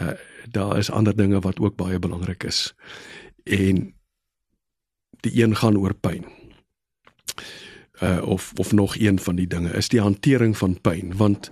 Uh 0.00 0.12
daar 0.50 0.78
is 0.78 0.90
ander 0.90 1.16
dinge 1.16 1.40
wat 1.40 1.60
ook 1.60 1.76
baie 1.76 1.98
belangrik 1.98 2.44
is. 2.44 2.74
En 3.44 3.94
die 5.20 5.42
een 5.42 5.56
gaan 5.56 5.78
oor 5.78 5.94
pyn. 5.94 6.39
Uh 8.02 8.22
of 8.24 8.52
of 8.56 8.72
nog 8.72 8.96
een 8.96 9.18
van 9.18 9.36
die 9.36 9.46
dinge 9.46 9.70
is 9.70 9.88
die 9.88 10.00
hantering 10.00 10.56
van 10.56 10.80
pyn, 10.80 11.16
want 11.16 11.50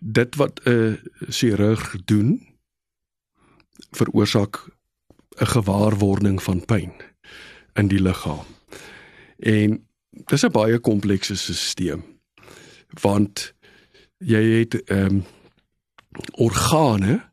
dit 0.00 0.34
wat 0.34 0.60
'n 0.64 1.00
chirurg 1.28 1.96
doen 2.04 2.46
veroorsaak 3.90 4.68
'n 5.36 5.46
gewaarwording 5.46 6.42
van 6.42 6.64
pyn 6.64 6.92
in 7.74 7.88
die 7.88 8.00
liggaam. 8.00 8.44
En 9.38 9.86
dis 10.10 10.44
'n 10.44 10.50
baie 10.50 10.78
komplekse 10.78 11.36
stelsel. 11.36 12.02
Want 13.00 13.54
jy 14.18 14.42
het 14.58 14.84
ehm 14.84 15.06
um, 15.06 15.24
organe 16.30 17.30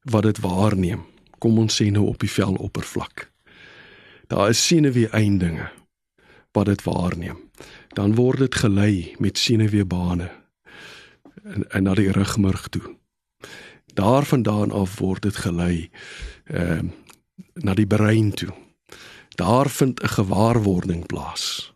wat 0.00 0.22
dit 0.22 0.40
waarneem. 0.40 1.04
Kom 1.38 1.58
ons 1.58 1.82
sê 1.82 1.90
nou 1.90 2.06
op 2.06 2.18
die 2.18 2.30
veloppervlak. 2.30 3.30
Daar 4.26 4.48
is 4.48 4.66
senuweeëindinge 4.66 5.70
wat 6.52 6.66
dit 6.66 6.82
waarneem. 6.82 7.45
Dan 7.96 8.14
word 8.18 8.44
dit 8.44 8.54
gelei 8.60 9.14
met 9.22 9.38
senuweebane 9.40 10.28
en, 11.44 11.64
en 11.70 11.82
na 11.88 11.94
die 11.96 12.12
rugmurg 12.12 12.68
toe. 12.68 12.84
Daarvandaan 13.96 14.70
af 14.70 14.98
word 15.00 15.24
dit 15.28 15.36
gelei 15.36 15.88
ehm 16.44 16.86
uh, 16.86 16.92
na 17.56 17.74
die 17.74 17.86
brein 17.88 18.30
toe. 18.32 18.52
Daar 19.36 19.68
vind 19.68 20.02
'n 20.02 20.08
gewaarwording 20.08 21.06
plaas. 21.06 21.72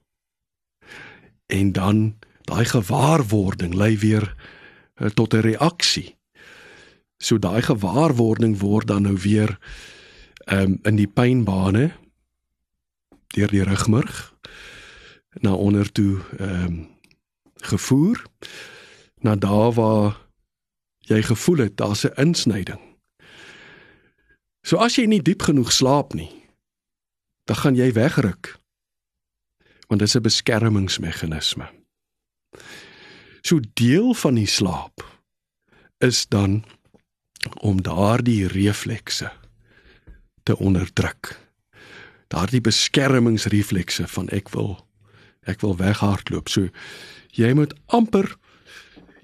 En 1.46 1.72
dan 1.72 2.16
daai 2.44 2.64
gewaarwording 2.64 3.74
lei 3.74 3.98
weer 3.98 4.34
uh, 4.96 5.08
tot 5.08 5.34
'n 5.34 5.40
reaksie 5.40 6.20
So 7.20 7.36
daai 7.38 7.60
gewaarwording 7.62 8.56
word 8.58 8.88
dan 8.88 9.04
nou 9.04 9.16
weer 9.20 9.58
ehm 10.48 10.60
um, 10.60 10.78
in 10.88 10.96
die 10.96 11.08
pynbane 11.08 11.90
deur 13.36 13.52
die 13.52 13.62
rugmurg 13.62 14.32
na 15.40 15.54
onder 15.54 15.92
toe 15.92 16.20
ehm 16.38 16.64
um, 16.64 16.98
gevoer 17.60 18.22
na 19.20 19.36
daar 19.36 19.72
waar 19.72 20.16
jy 20.98 21.22
gevoel 21.22 21.56
het 21.56 21.76
daar's 21.76 22.04
'n 22.04 22.14
insnyding. 22.14 22.80
So 24.62 24.76
as 24.76 24.96
jy 24.96 25.04
nie 25.04 25.22
diep 25.22 25.42
genoeg 25.42 25.72
slaap 25.72 26.14
nie, 26.14 26.30
dan 27.44 27.56
gaan 27.56 27.74
jy 27.74 27.92
wegruk. 27.92 28.58
Want 29.88 30.00
dit 30.00 30.08
is 30.08 30.14
'n 30.14 30.22
beskermingsmeganisme. 30.22 31.70
So 33.40 33.60
deel 33.74 34.14
van 34.14 34.34
die 34.34 34.46
slaap 34.46 35.20
is 35.98 36.26
dan 36.28 36.64
om 37.60 37.82
daardie 37.82 38.46
reflekse 38.46 39.32
te 40.42 40.56
onderdruk. 40.56 41.40
Daardie 42.26 42.60
beskermingsreflekse 42.60 44.08
van 44.08 44.28
ek 44.28 44.48
wil 44.48 44.89
ek 45.50 45.64
wil 45.66 45.76
weghardloop. 45.80 46.48
So 46.48 46.70
jy 47.36 47.52
moet 47.58 47.74
amper 47.92 48.32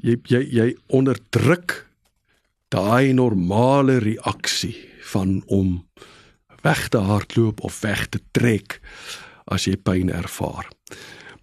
jy 0.04 0.18
jy 0.30 0.42
jy 0.52 0.68
onderdruk 0.94 1.82
daai 2.74 3.14
normale 3.14 4.00
reaksie 4.02 4.74
van 5.12 5.40
om 5.46 5.84
weg 6.66 6.88
te 6.88 6.98
hardloop 6.98 7.62
of 7.64 7.80
weg 7.80 8.08
te 8.10 8.20
trek 8.34 8.80
as 9.46 9.68
jy 9.68 9.76
pyn 9.78 10.10
ervaar. 10.10 10.66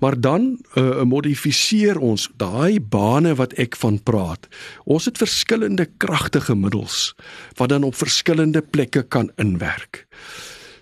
Maar 0.03 0.17
dan 0.19 0.59
uh, 0.75 1.03
modifiseer 1.07 1.95
ons 2.03 2.27
daai 2.35 2.81
bane 2.81 3.35
wat 3.39 3.53
ek 3.55 3.77
van 3.79 4.01
praat. 4.03 4.49
Ons 4.83 5.07
het 5.07 5.21
verskillende 5.21 5.87
kragtige 5.97 6.57
middels 6.59 7.13
wat 7.55 7.71
dan 7.71 7.87
op 7.87 7.95
verskillende 7.95 8.61
plekke 8.61 9.05
kan 9.07 9.31
inwerk. 9.39 10.03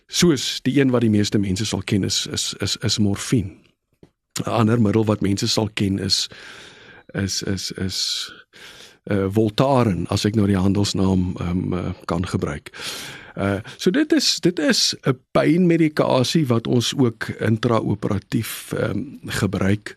Soos 0.10 0.58
die 0.66 0.80
een 0.80 0.90
wat 0.92 1.06
die 1.06 1.14
meeste 1.14 1.38
mense 1.38 1.70
sal 1.70 1.86
ken 1.86 2.08
is 2.08 2.26
is 2.34 2.54
is, 2.66 2.80
is 2.82 2.98
morfine. 2.98 3.61
'n 4.40 4.50
Ander 4.50 4.82
middel 4.82 5.06
wat 5.06 5.22
mense 5.22 5.48
sal 5.48 5.70
ken 5.74 6.00
is 6.00 6.28
is 7.14 7.44
is 7.44 7.72
is 7.72 7.98
uh 9.12 9.26
Voltaren 9.30 10.06
as 10.08 10.26
ek 10.26 10.36
nou 10.38 10.46
die 10.48 10.60
handelsnaam 10.60 11.34
um, 11.42 11.74
uh, 11.74 11.92
kan 12.06 12.26
gebruik. 12.28 12.70
Uh 13.36 13.60
so 13.78 13.92
dit 13.92 14.14
is 14.14 14.40
dit 14.40 14.60
is 14.60 14.96
'n 15.04 15.18
pynmedikasie 15.32 16.46
wat 16.48 16.68
ons 16.68 16.94
ook 16.98 17.30
intraoperatief 17.40 18.74
ehm 18.74 18.92
um, 18.92 19.20
gebruik 19.26 19.96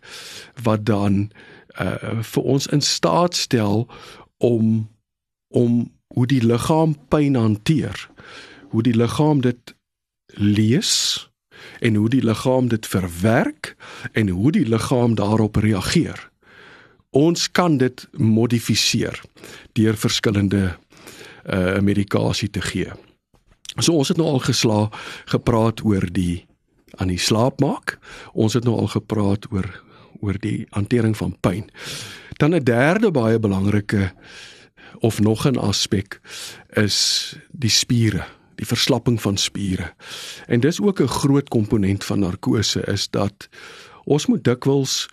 wat 0.63 0.87
dan 0.87 1.31
uh 1.81 2.23
vir 2.23 2.43
ons 2.43 2.67
in 2.67 2.81
staat 2.81 3.37
stel 3.37 3.87
om 4.39 4.89
om 5.49 5.93
hoe 6.15 6.27
die 6.27 6.43
liggaam 6.43 6.97
pyn 7.09 7.35
hanteer. 7.35 8.09
Hoe 8.71 8.83
die 8.83 8.97
liggaam 8.97 9.41
dit 9.41 9.75
lees 10.27 11.29
en 11.81 11.95
hoe 11.95 12.09
die 12.09 12.23
liggaam 12.23 12.69
dit 12.69 12.87
verwerk 12.87 13.77
en 14.13 14.29
hoe 14.29 14.53
die 14.53 14.67
liggaam 14.67 15.15
daarop 15.15 15.57
reageer. 15.57 16.31
Ons 17.11 17.51
kan 17.51 17.79
dit 17.79 18.09
modifiseer 18.13 19.21
deur 19.73 19.97
verskillende 19.97 20.77
uh 21.45 21.81
medikasie 21.81 22.49
te 22.51 22.61
gee. 22.61 22.93
So 23.79 23.93
ons 23.93 24.09
het 24.09 24.17
nou 24.17 24.29
al 24.29 24.41
gesla 24.41 24.89
gepraat 25.29 25.85
oor 25.85 26.07
die 26.13 26.47
aan 26.97 27.11
die 27.11 27.19
slaap 27.19 27.61
maak. 27.61 27.99
Ons 28.33 28.55
het 28.55 28.65
nou 28.65 28.79
al 28.79 28.89
gepraat 28.89 29.51
oor 29.53 29.69
oor 30.25 30.39
die 30.41 30.65
hantering 30.73 31.17
van 31.17 31.37
pyn. 31.41 31.69
Dan 32.39 32.55
'n 32.55 32.65
derde 32.65 33.11
baie 33.11 33.39
belangrike 33.39 34.13
of 34.99 35.21
nog 35.21 35.47
'n 35.47 35.59
aspek 35.59 36.21
is 36.69 37.37
die 37.51 37.71
spiere, 37.71 38.25
die 38.57 38.67
verslapping 38.67 39.21
van 39.23 39.37
spiere. 39.37 39.93
En 40.47 40.61
dis 40.61 40.81
ook 40.81 41.01
'n 41.01 41.07
groot 41.07 41.49
komponent 41.49 42.05
van 42.05 42.19
narkose 42.19 42.81
is 42.87 43.09
dat 43.11 43.49
ons 44.05 44.27
moet 44.27 44.45
dikwels 44.45 45.09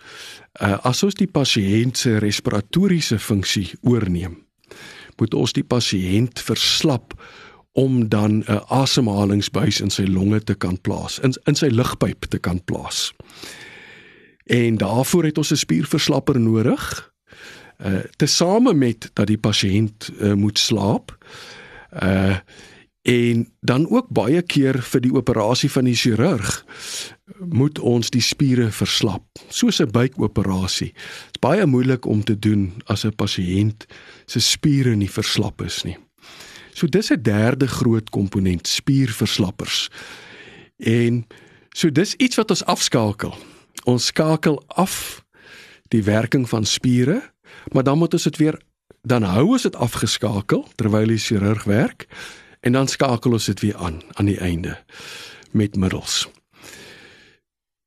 uh, 0.60 0.78
as 0.84 1.02
ons 1.02 1.14
die 1.14 1.30
pasiënt 1.30 1.96
se 1.98 2.18
respiratoriese 2.18 3.18
funksie 3.18 3.70
oorneem, 3.80 4.36
moet 5.16 5.34
ons 5.34 5.52
die 5.52 5.64
pasiënt 5.64 6.40
verslap 6.40 7.14
om 7.72 8.08
dan 8.08 8.44
'n 8.46 8.60
asemhalingsbuis 8.68 9.80
in 9.80 9.90
sy 9.90 10.04
longe 10.04 10.42
te 10.44 10.54
kan 10.54 10.80
plaas, 10.80 11.18
in 11.18 11.32
in 11.44 11.54
sy 11.54 11.66
lugpyp 11.66 12.24
te 12.28 12.38
kan 12.38 12.64
plaas. 12.64 13.12
En 14.44 14.76
daarvoor 14.76 15.24
het 15.24 15.38
ons 15.38 15.50
'n 15.50 15.56
spierverslapper 15.56 16.40
nodig. 16.40 17.12
Uh 17.84 18.00
tesame 18.16 18.74
met 18.74 19.10
dat 19.12 19.26
die 19.26 19.38
pasiënt 19.38 20.10
uh, 20.20 20.32
moet 20.32 20.58
slaap. 20.58 21.18
Uh 22.02 22.36
en 23.02 23.48
dan 23.60 23.88
ook 23.90 24.08
baie 24.08 24.42
keer 24.42 24.78
vir 24.82 25.02
die 25.02 25.14
operasie 25.14 25.70
van 25.70 25.88
die 25.90 25.96
chirurg 25.98 26.62
moet 27.50 27.78
ons 27.78 28.12
die 28.14 28.22
spiere 28.22 28.70
verslap 28.70 29.24
soos 29.48 29.80
'n 29.80 29.90
buikoperasie. 29.90 30.92
Dit 30.92 31.34
is 31.34 31.40
baie 31.40 31.66
moeilik 31.66 32.06
om 32.06 32.24
te 32.24 32.38
doen 32.38 32.72
as 32.86 33.04
'n 33.04 33.14
pasiënt 33.16 33.86
se 34.26 34.40
spiere 34.40 34.94
nie 34.94 35.10
verslap 35.10 35.62
is 35.62 35.82
nie. 35.84 35.96
So 36.74 36.86
dis 36.86 37.10
'n 37.10 37.22
derde 37.22 37.66
groot 37.66 38.10
komponent 38.10 38.68
spierverslappers. 38.68 39.90
En 40.78 41.26
so 41.70 41.90
dis 41.90 42.14
iets 42.14 42.36
wat 42.36 42.50
ons 42.50 42.64
afskakel. 42.64 43.34
Ons 43.84 44.06
skakel 44.06 44.62
af 44.66 45.24
die 45.88 46.02
werking 46.02 46.48
van 46.48 46.64
spiere, 46.64 47.32
maar 47.72 47.82
dan 47.82 47.98
moet 47.98 48.12
ons 48.12 48.22
dit 48.22 48.36
weer 48.36 48.60
dan 49.02 49.22
hou 49.22 49.46
ons 49.46 49.62
dit 49.62 49.76
afgeskakel 49.76 50.66
terwyl 50.74 51.06
die 51.06 51.18
chirurg 51.18 51.64
werk 51.64 52.06
en 52.62 52.72
dan 52.72 52.88
skakel 52.88 53.34
ons 53.34 53.50
dit 53.50 53.60
weer 53.60 53.76
aan 53.76 54.00
aan 54.12 54.30
die 54.30 54.38
einde 54.38 54.78
met 55.50 55.76
middels. 55.76 56.28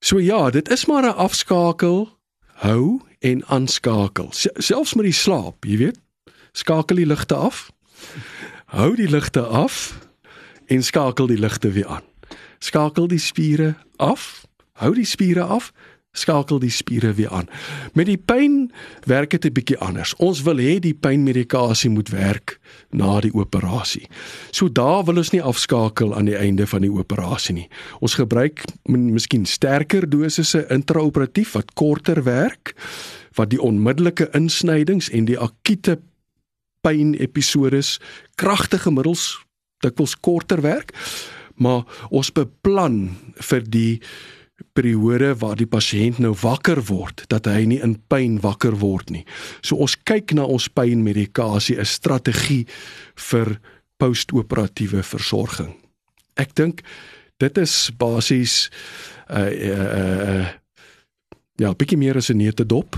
So 0.04 0.20
ja, 0.20 0.50
dit 0.50 0.70
is 0.70 0.86
maar 0.86 1.04
'n 1.04 1.16
afskakel, 1.16 2.18
hou 2.54 3.02
en 3.20 3.46
aanskakel. 3.46 4.28
Selfs 4.54 4.94
met 4.94 5.06
die 5.06 5.14
slaap, 5.14 5.66
jy 5.66 5.78
weet, 5.78 6.00
skakel 6.52 6.96
die 6.96 7.06
ligte 7.06 7.36
af. 7.36 7.72
Hou 8.66 8.96
die 8.96 9.10
ligte 9.10 9.42
af 9.42 10.00
en 10.66 10.84
skakel 10.84 11.28
die 11.28 11.40
ligte 11.40 11.72
weer 11.72 11.88
aan. 11.88 12.04
Skakel 12.60 13.08
die 13.08 13.20
spiere 13.20 13.76
af, 13.96 14.48
hou 14.72 14.94
die 14.94 15.06
spiere 15.06 15.44
af, 15.44 15.72
skakel 16.15 16.60
die 16.63 16.71
spiere 16.71 17.13
weer 17.13 17.34
aan. 17.36 17.49
Met 17.93 18.08
die 18.10 18.17
pyn 18.17 18.71
werk 19.06 19.36
dit 19.36 19.45
'n 19.45 19.54
bietjie 19.54 19.78
anders. 19.78 20.15
Ons 20.15 20.41
wil 20.43 20.58
hê 20.58 20.80
die 20.80 20.93
pynmedikasie 20.93 21.89
moet 21.89 22.10
werk 22.10 22.60
na 22.91 23.19
die 23.19 23.34
operasie. 23.34 24.08
So 24.51 24.69
daar 24.69 25.04
wil 25.04 25.17
ons 25.17 25.32
nie 25.32 25.41
afskakel 25.41 26.15
aan 26.15 26.25
die 26.25 26.38
einde 26.38 26.67
van 26.67 26.82
die 26.82 26.91
operasie 26.91 27.54
nie. 27.54 27.69
Ons 27.99 28.13
gebruik 28.13 28.63
miskien 28.88 29.45
sterker 29.45 30.10
dosisse 30.10 30.65
intraoperatief 30.69 31.51
wat 31.51 31.73
korter 31.73 32.23
werk 32.23 32.75
wat 33.36 33.49
die 33.49 33.62
onmiddellike 33.62 34.30
insnydings 34.34 35.10
en 35.10 35.25
die 35.25 35.39
akute 35.39 35.99
pyn 36.82 37.15
episodes 37.19 37.99
kragtige 38.36 38.91
middels 38.91 39.45
dikwels 39.84 40.15
korter 40.15 40.62
werk 40.62 40.93
maar 41.56 41.84
ons 42.10 42.32
beplan 42.36 43.15
vir 43.49 43.63
die 43.71 43.91
periode 44.74 45.36
waar 45.39 45.56
die 45.60 45.68
pasiënt 45.68 46.20
nou 46.24 46.34
wakker 46.41 46.82
word 46.88 47.26
dat 47.32 47.48
hy 47.50 47.65
nie 47.68 47.80
in 47.84 47.98
pyn 48.12 48.39
wakker 48.44 48.78
word 48.80 49.12
nie. 49.12 49.26
So 49.62 49.80
ons 49.84 49.98
kyk 50.08 50.36
na 50.36 50.48
ons 50.48 50.68
pynmedikasie 50.68 51.80
'n 51.80 51.86
strategie 51.86 52.65
vir 53.15 53.60
postoperatiewe 53.98 55.04
versorging. 55.04 55.76
Ek 56.36 56.56
dink 56.56 56.84
dit 57.39 57.58
is 57.58 57.91
basies 57.98 58.70
uh, 59.30 59.52
uh, 59.52 59.88
uh, 59.96 60.48
ja, 61.60 61.72
bietjie 61.74 61.98
meer 61.98 62.15
as 62.15 62.30
'n 62.30 62.38
neute 62.38 62.65
dop. 62.65 62.96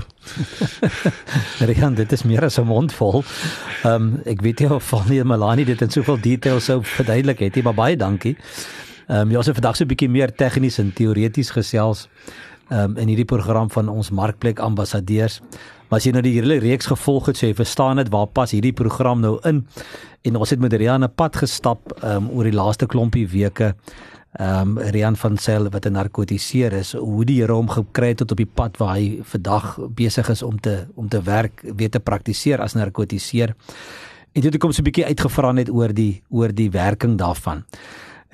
Rian, 1.70 1.94
dit 1.96 2.12
is 2.12 2.24
meer 2.24 2.44
as 2.44 2.58
'n 2.58 2.66
mond 2.66 2.94
vol. 2.94 3.24
Ehm 3.84 3.94
um, 3.94 4.22
ek 4.26 4.42
weet 4.42 4.60
nie 4.60 4.74
of 4.74 4.84
van 4.84 5.06
nie 5.10 5.24
Melanie 5.24 5.66
dit 5.66 5.82
in 5.82 5.90
soveel 5.90 6.20
detail 6.20 6.60
sou 6.60 6.84
verduidelik 6.84 7.40
het 7.40 7.56
nie, 7.56 7.64
maar 7.64 7.74
baie 7.78 7.98
dankie. 7.98 8.38
Ehm 9.08 9.20
um, 9.20 9.32
ja, 9.32 9.40
het 9.40 9.56
vandag 9.56 9.76
so 9.76 9.84
'n 9.84 9.88
bietjie 9.88 10.10
meer 10.10 10.36
tegnies 10.36 10.78
en 10.78 10.94
teoreties 10.94 11.50
gesels 11.50 12.10
ehm 12.70 12.80
um, 12.80 12.98
in 12.98 13.08
hierdie 13.08 13.26
program 13.26 13.70
van 13.72 13.90
ons 13.90 14.10
markplek 14.10 14.60
ambassadeurs. 14.60 15.40
Maar 15.88 16.00
as 16.00 16.04
jy 16.04 16.12
nou 16.12 16.22
die 16.22 16.34
hele 16.34 16.58
reeks 16.60 16.86
gevolg 16.86 17.26
het, 17.26 17.38
sê 17.38 17.48
jy 17.48 17.54
verstaan 17.56 17.96
dit 17.96 18.10
waar 18.10 18.28
pas 18.28 18.52
hierdie 18.52 18.74
program 18.74 19.20
nou 19.20 19.40
in. 19.44 19.68
En 20.22 20.36
ons 20.36 20.50
het 20.50 20.60
met 20.60 20.74
Rian 20.74 21.04
'n 21.04 21.14
pad 21.16 21.36
gestap 21.36 22.04
ehm 22.04 22.16
um, 22.16 22.30
oor 22.30 22.44
die 22.44 22.54
laaste 22.54 22.86
klompie 22.86 23.28
weke. 23.28 23.76
Ehm 24.34 24.78
um, 24.78 24.80
Rian 24.80 25.16
van 25.16 25.38
Sel 25.38 25.70
wat 25.70 25.86
'n 25.86 25.92
narkotiseer 25.92 26.74
is, 26.74 26.92
hoe 26.92 27.26
die 27.26 27.40
Here 27.42 27.54
hom 27.54 27.70
gekry 27.70 28.08
het 28.08 28.18
tot 28.18 28.32
op 28.32 28.38
die 28.38 28.52
pad 28.54 28.78
waar 28.78 28.96
hy 28.96 29.20
vandag 29.24 29.80
besig 29.90 30.30
is 30.30 30.44
om 30.44 30.60
te 30.60 30.86
om 30.96 31.08
te 31.10 31.22
werk, 31.22 31.64
weet 31.76 31.92
te 31.92 32.00
praktiseer 32.00 32.62
as 32.62 32.74
narkotiseer. 32.74 33.56
En 34.34 34.42
dit 34.42 34.54
het 34.54 34.62
kom 34.62 34.72
so 34.72 34.82
'n 34.82 34.84
bietjie 34.84 35.06
uitgevra 35.06 35.52
net 35.52 35.70
oor 35.70 35.94
die 35.94 36.22
oor 36.30 36.54
die 36.54 36.70
werking 36.70 37.18
daarvan. 37.18 37.64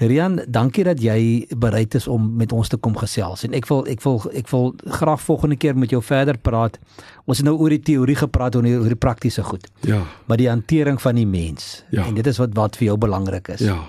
Rian, 0.02 0.40
dankie 0.50 0.84
dat 0.84 1.02
jy 1.02 1.46
bereid 1.58 1.94
is 1.96 2.08
om 2.10 2.32
met 2.36 2.52
ons 2.52 2.68
te 2.68 2.78
kom 2.82 2.96
gesels. 2.98 3.44
En 3.46 3.54
ek 3.54 3.68
wil 3.70 3.84
ek 3.92 4.02
wil 4.02 4.18
ek 4.34 4.50
wil 4.50 4.72
graag 4.98 5.22
volgende 5.22 5.58
keer 5.62 5.78
met 5.78 5.94
jou 5.94 6.02
verder 6.02 6.38
praat. 6.42 6.80
Ons 7.30 7.44
het 7.44 7.46
nou 7.46 7.60
oor 7.62 7.70
die 7.70 7.82
teorie 7.82 8.16
gepraat 8.18 8.58
die, 8.58 8.74
oor 8.74 8.90
die 8.90 8.98
praktiese 8.98 9.44
goed. 9.46 9.68
Ja. 9.86 10.02
Maar 10.26 10.42
die 10.42 10.50
hantering 10.50 10.98
van 11.02 11.16
die 11.16 11.28
mens. 11.30 11.84
Ja. 11.92 12.08
En 12.08 12.18
dit 12.18 12.28
is 12.28 12.42
wat 12.42 12.56
wat 12.58 12.80
vir 12.80 12.88
jou 12.88 12.98
belangrik 12.98 13.54
is. 13.54 13.62
Ja. 13.62 13.84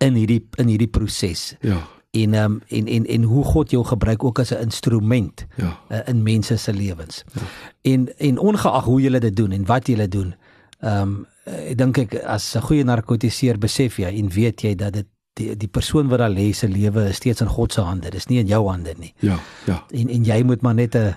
In 0.00 0.16
hierdie 0.16 0.46
in 0.56 0.72
hierdie 0.72 0.88
proses. 0.88 1.54
Ja. 1.60 1.82
En 2.16 2.34
ehm 2.34 2.52
um, 2.52 2.60
en 2.68 2.88
en 2.88 3.06
en 3.06 3.28
hoe 3.28 3.44
God 3.44 3.70
jou 3.70 3.84
gebruik 3.84 4.24
ook 4.24 4.38
as 4.38 4.54
'n 4.54 4.64
instrument 4.64 5.46
ja. 5.56 5.76
uh, 5.88 5.98
in 6.08 6.22
mense 6.22 6.56
se 6.56 6.72
lewens. 6.72 7.24
Ja. 7.32 7.42
En 7.82 8.08
en 8.16 8.38
ongeag 8.38 8.84
hoe 8.84 9.00
jy 9.00 9.18
dit 9.18 9.36
doen 9.36 9.52
en 9.52 9.66
wat 9.66 9.88
jy 9.88 10.08
doen, 10.08 10.34
ehm 10.80 11.02
um, 11.02 11.26
ek 11.44 11.76
dink 11.78 11.98
ek 11.98 12.14
as 12.24 12.56
'n 12.56 12.60
goeie 12.60 12.84
narkotiseer 12.84 13.58
besef 13.58 13.98
jy 13.98 14.08
en 14.18 14.28
weet 14.28 14.60
jy 14.62 14.74
dat 14.74 14.92
dit 14.92 15.06
die 15.38 15.54
die 15.56 15.70
persoon 15.70 16.10
wat 16.12 16.22
daar 16.22 16.32
lê 16.34 16.50
se 16.52 16.68
lewe 16.68 17.08
is 17.12 17.20
steeds 17.22 17.44
in 17.44 17.50
God 17.52 17.72
se 17.72 17.84
hande. 17.86 18.10
Dis 18.14 18.28
nie 18.30 18.40
in 18.42 18.50
jou 18.50 18.64
hande 18.68 18.94
nie. 18.98 19.14
Ja, 19.24 19.38
ja. 19.66 19.82
En 19.90 20.08
en 20.08 20.24
jy 20.28 20.42
moet 20.46 20.62
maar 20.62 20.74
net 20.74 20.94
'n 20.94 21.14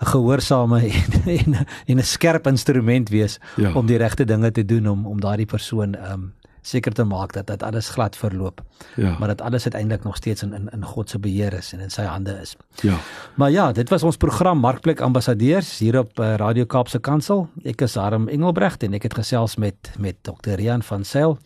'n 0.00 0.06
gehoorsame 0.06 0.80
en 1.38 1.66
en 1.86 1.98
'n 1.98 2.02
skerp 2.02 2.46
instrument 2.46 3.08
wees 3.08 3.38
ja. 3.56 3.72
om 3.72 3.86
die 3.86 3.96
regte 3.96 4.24
dinge 4.24 4.50
te 4.50 4.64
doen 4.64 4.88
om 4.88 5.06
om 5.06 5.20
daardie 5.20 5.46
persoon 5.46 5.94
ehm 5.94 6.12
um, 6.12 6.32
seker 6.64 6.92
te 6.92 7.04
maak 7.04 7.34
dat 7.36 7.46
dit 7.46 7.62
alles 7.62 7.88
glad 7.92 8.16
verloop. 8.16 8.62
Ja. 8.96 9.16
Maar 9.18 9.28
dat 9.28 9.40
alles 9.40 9.62
uiteindelik 9.62 10.04
nog 10.04 10.16
steeds 10.16 10.42
in 10.42 10.52
in 10.52 10.68
in 10.72 10.84
God 10.84 11.10
se 11.10 11.18
beheer 11.18 11.52
is 11.52 11.72
en 11.72 11.80
in 11.80 11.90
sy 11.90 12.02
hande 12.02 12.38
is. 12.42 12.56
Ja. 12.80 12.96
Maar 13.34 13.50
ja, 13.50 13.72
dit 13.72 13.88
was 13.88 14.02
ons 14.02 14.16
program 14.16 14.58
Markplek 14.58 15.00
Ambassadeurs 15.00 15.78
hier 15.78 15.98
op 15.98 16.18
uh, 16.18 16.34
Radio 16.34 16.64
Kaapse 16.64 16.98
Kansel. 16.98 17.48
Ek 17.62 17.80
is 17.80 17.94
Harm 17.94 18.28
Engelbrecht 18.28 18.82
en 18.82 18.96
ek 18.96 19.02
het 19.02 19.14
gesels 19.20 19.56
met 19.56 19.92
met 19.98 20.16
Dr. 20.22 20.56
Rian 20.56 20.82
van 20.82 21.04
Sail. 21.04 21.38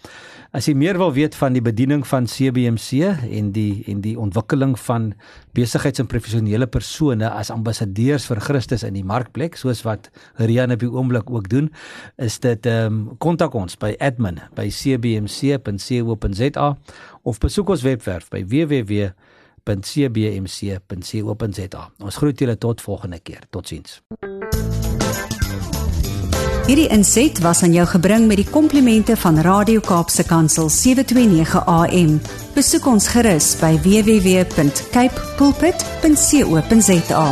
As 0.52 0.64
jy 0.64 0.72
meer 0.78 0.96
wil 0.96 1.12
weet 1.12 1.34
van 1.36 1.52
die 1.52 1.62
bediening 1.62 2.06
van 2.06 2.24
CBMC 2.24 3.04
en 3.36 3.50
die 3.52 3.84
en 3.90 4.00
die 4.00 4.14
ontwikkeling 4.18 4.78
van 4.80 5.12
besigheids- 5.58 6.00
en 6.00 6.06
professionele 6.06 6.66
persone 6.66 7.28
as 7.28 7.50
ambassadeurs 7.50 8.26
vir 8.30 8.40
Christus 8.40 8.84
in 8.86 8.94
die 8.94 9.04
markplek, 9.04 9.58
soos 9.58 9.82
wat 9.84 10.08
Rian 10.38 10.72
op 10.72 10.80
die 10.80 10.90
oomblik 10.90 11.30
ook 11.30 11.48
doen, 11.52 11.68
is 12.16 12.38
dit 12.38 12.66
ehm 12.66 12.86
um, 12.86 13.16
kontak 13.18 13.54
ons 13.54 13.76
by 13.76 13.94
admin 14.00 14.38
by 14.56 14.68
cbmc.co.za 15.16 16.76
of 17.22 17.38
besoek 17.38 17.68
ons 17.68 17.82
webwerf 17.82 18.28
by 18.32 18.44
www.cbmc.co.za. 18.44 19.12
Ons 21.98 22.16
groet 22.16 22.38
julle 22.40 22.58
tot 22.58 22.80
volgende 22.80 23.18
keer. 23.22 23.42
Totsiens. 23.50 24.00
Hierdie 26.68 26.90
inset 26.92 27.38
was 27.40 27.62
aan 27.64 27.72
jou 27.72 27.86
gebring 27.88 28.26
met 28.28 28.36
die 28.42 28.50
komplimente 28.50 29.16
van 29.16 29.40
Radio 29.40 29.80
Kaapse 29.80 30.24
Kansel 30.28 30.68
729 30.68 31.64
AM. 31.64 32.20
Besoek 32.52 32.84
ons 32.92 33.08
gerus 33.08 33.56
by 33.62 33.72
www.cape 33.80 35.16
pulpit.co.za. 35.40 37.24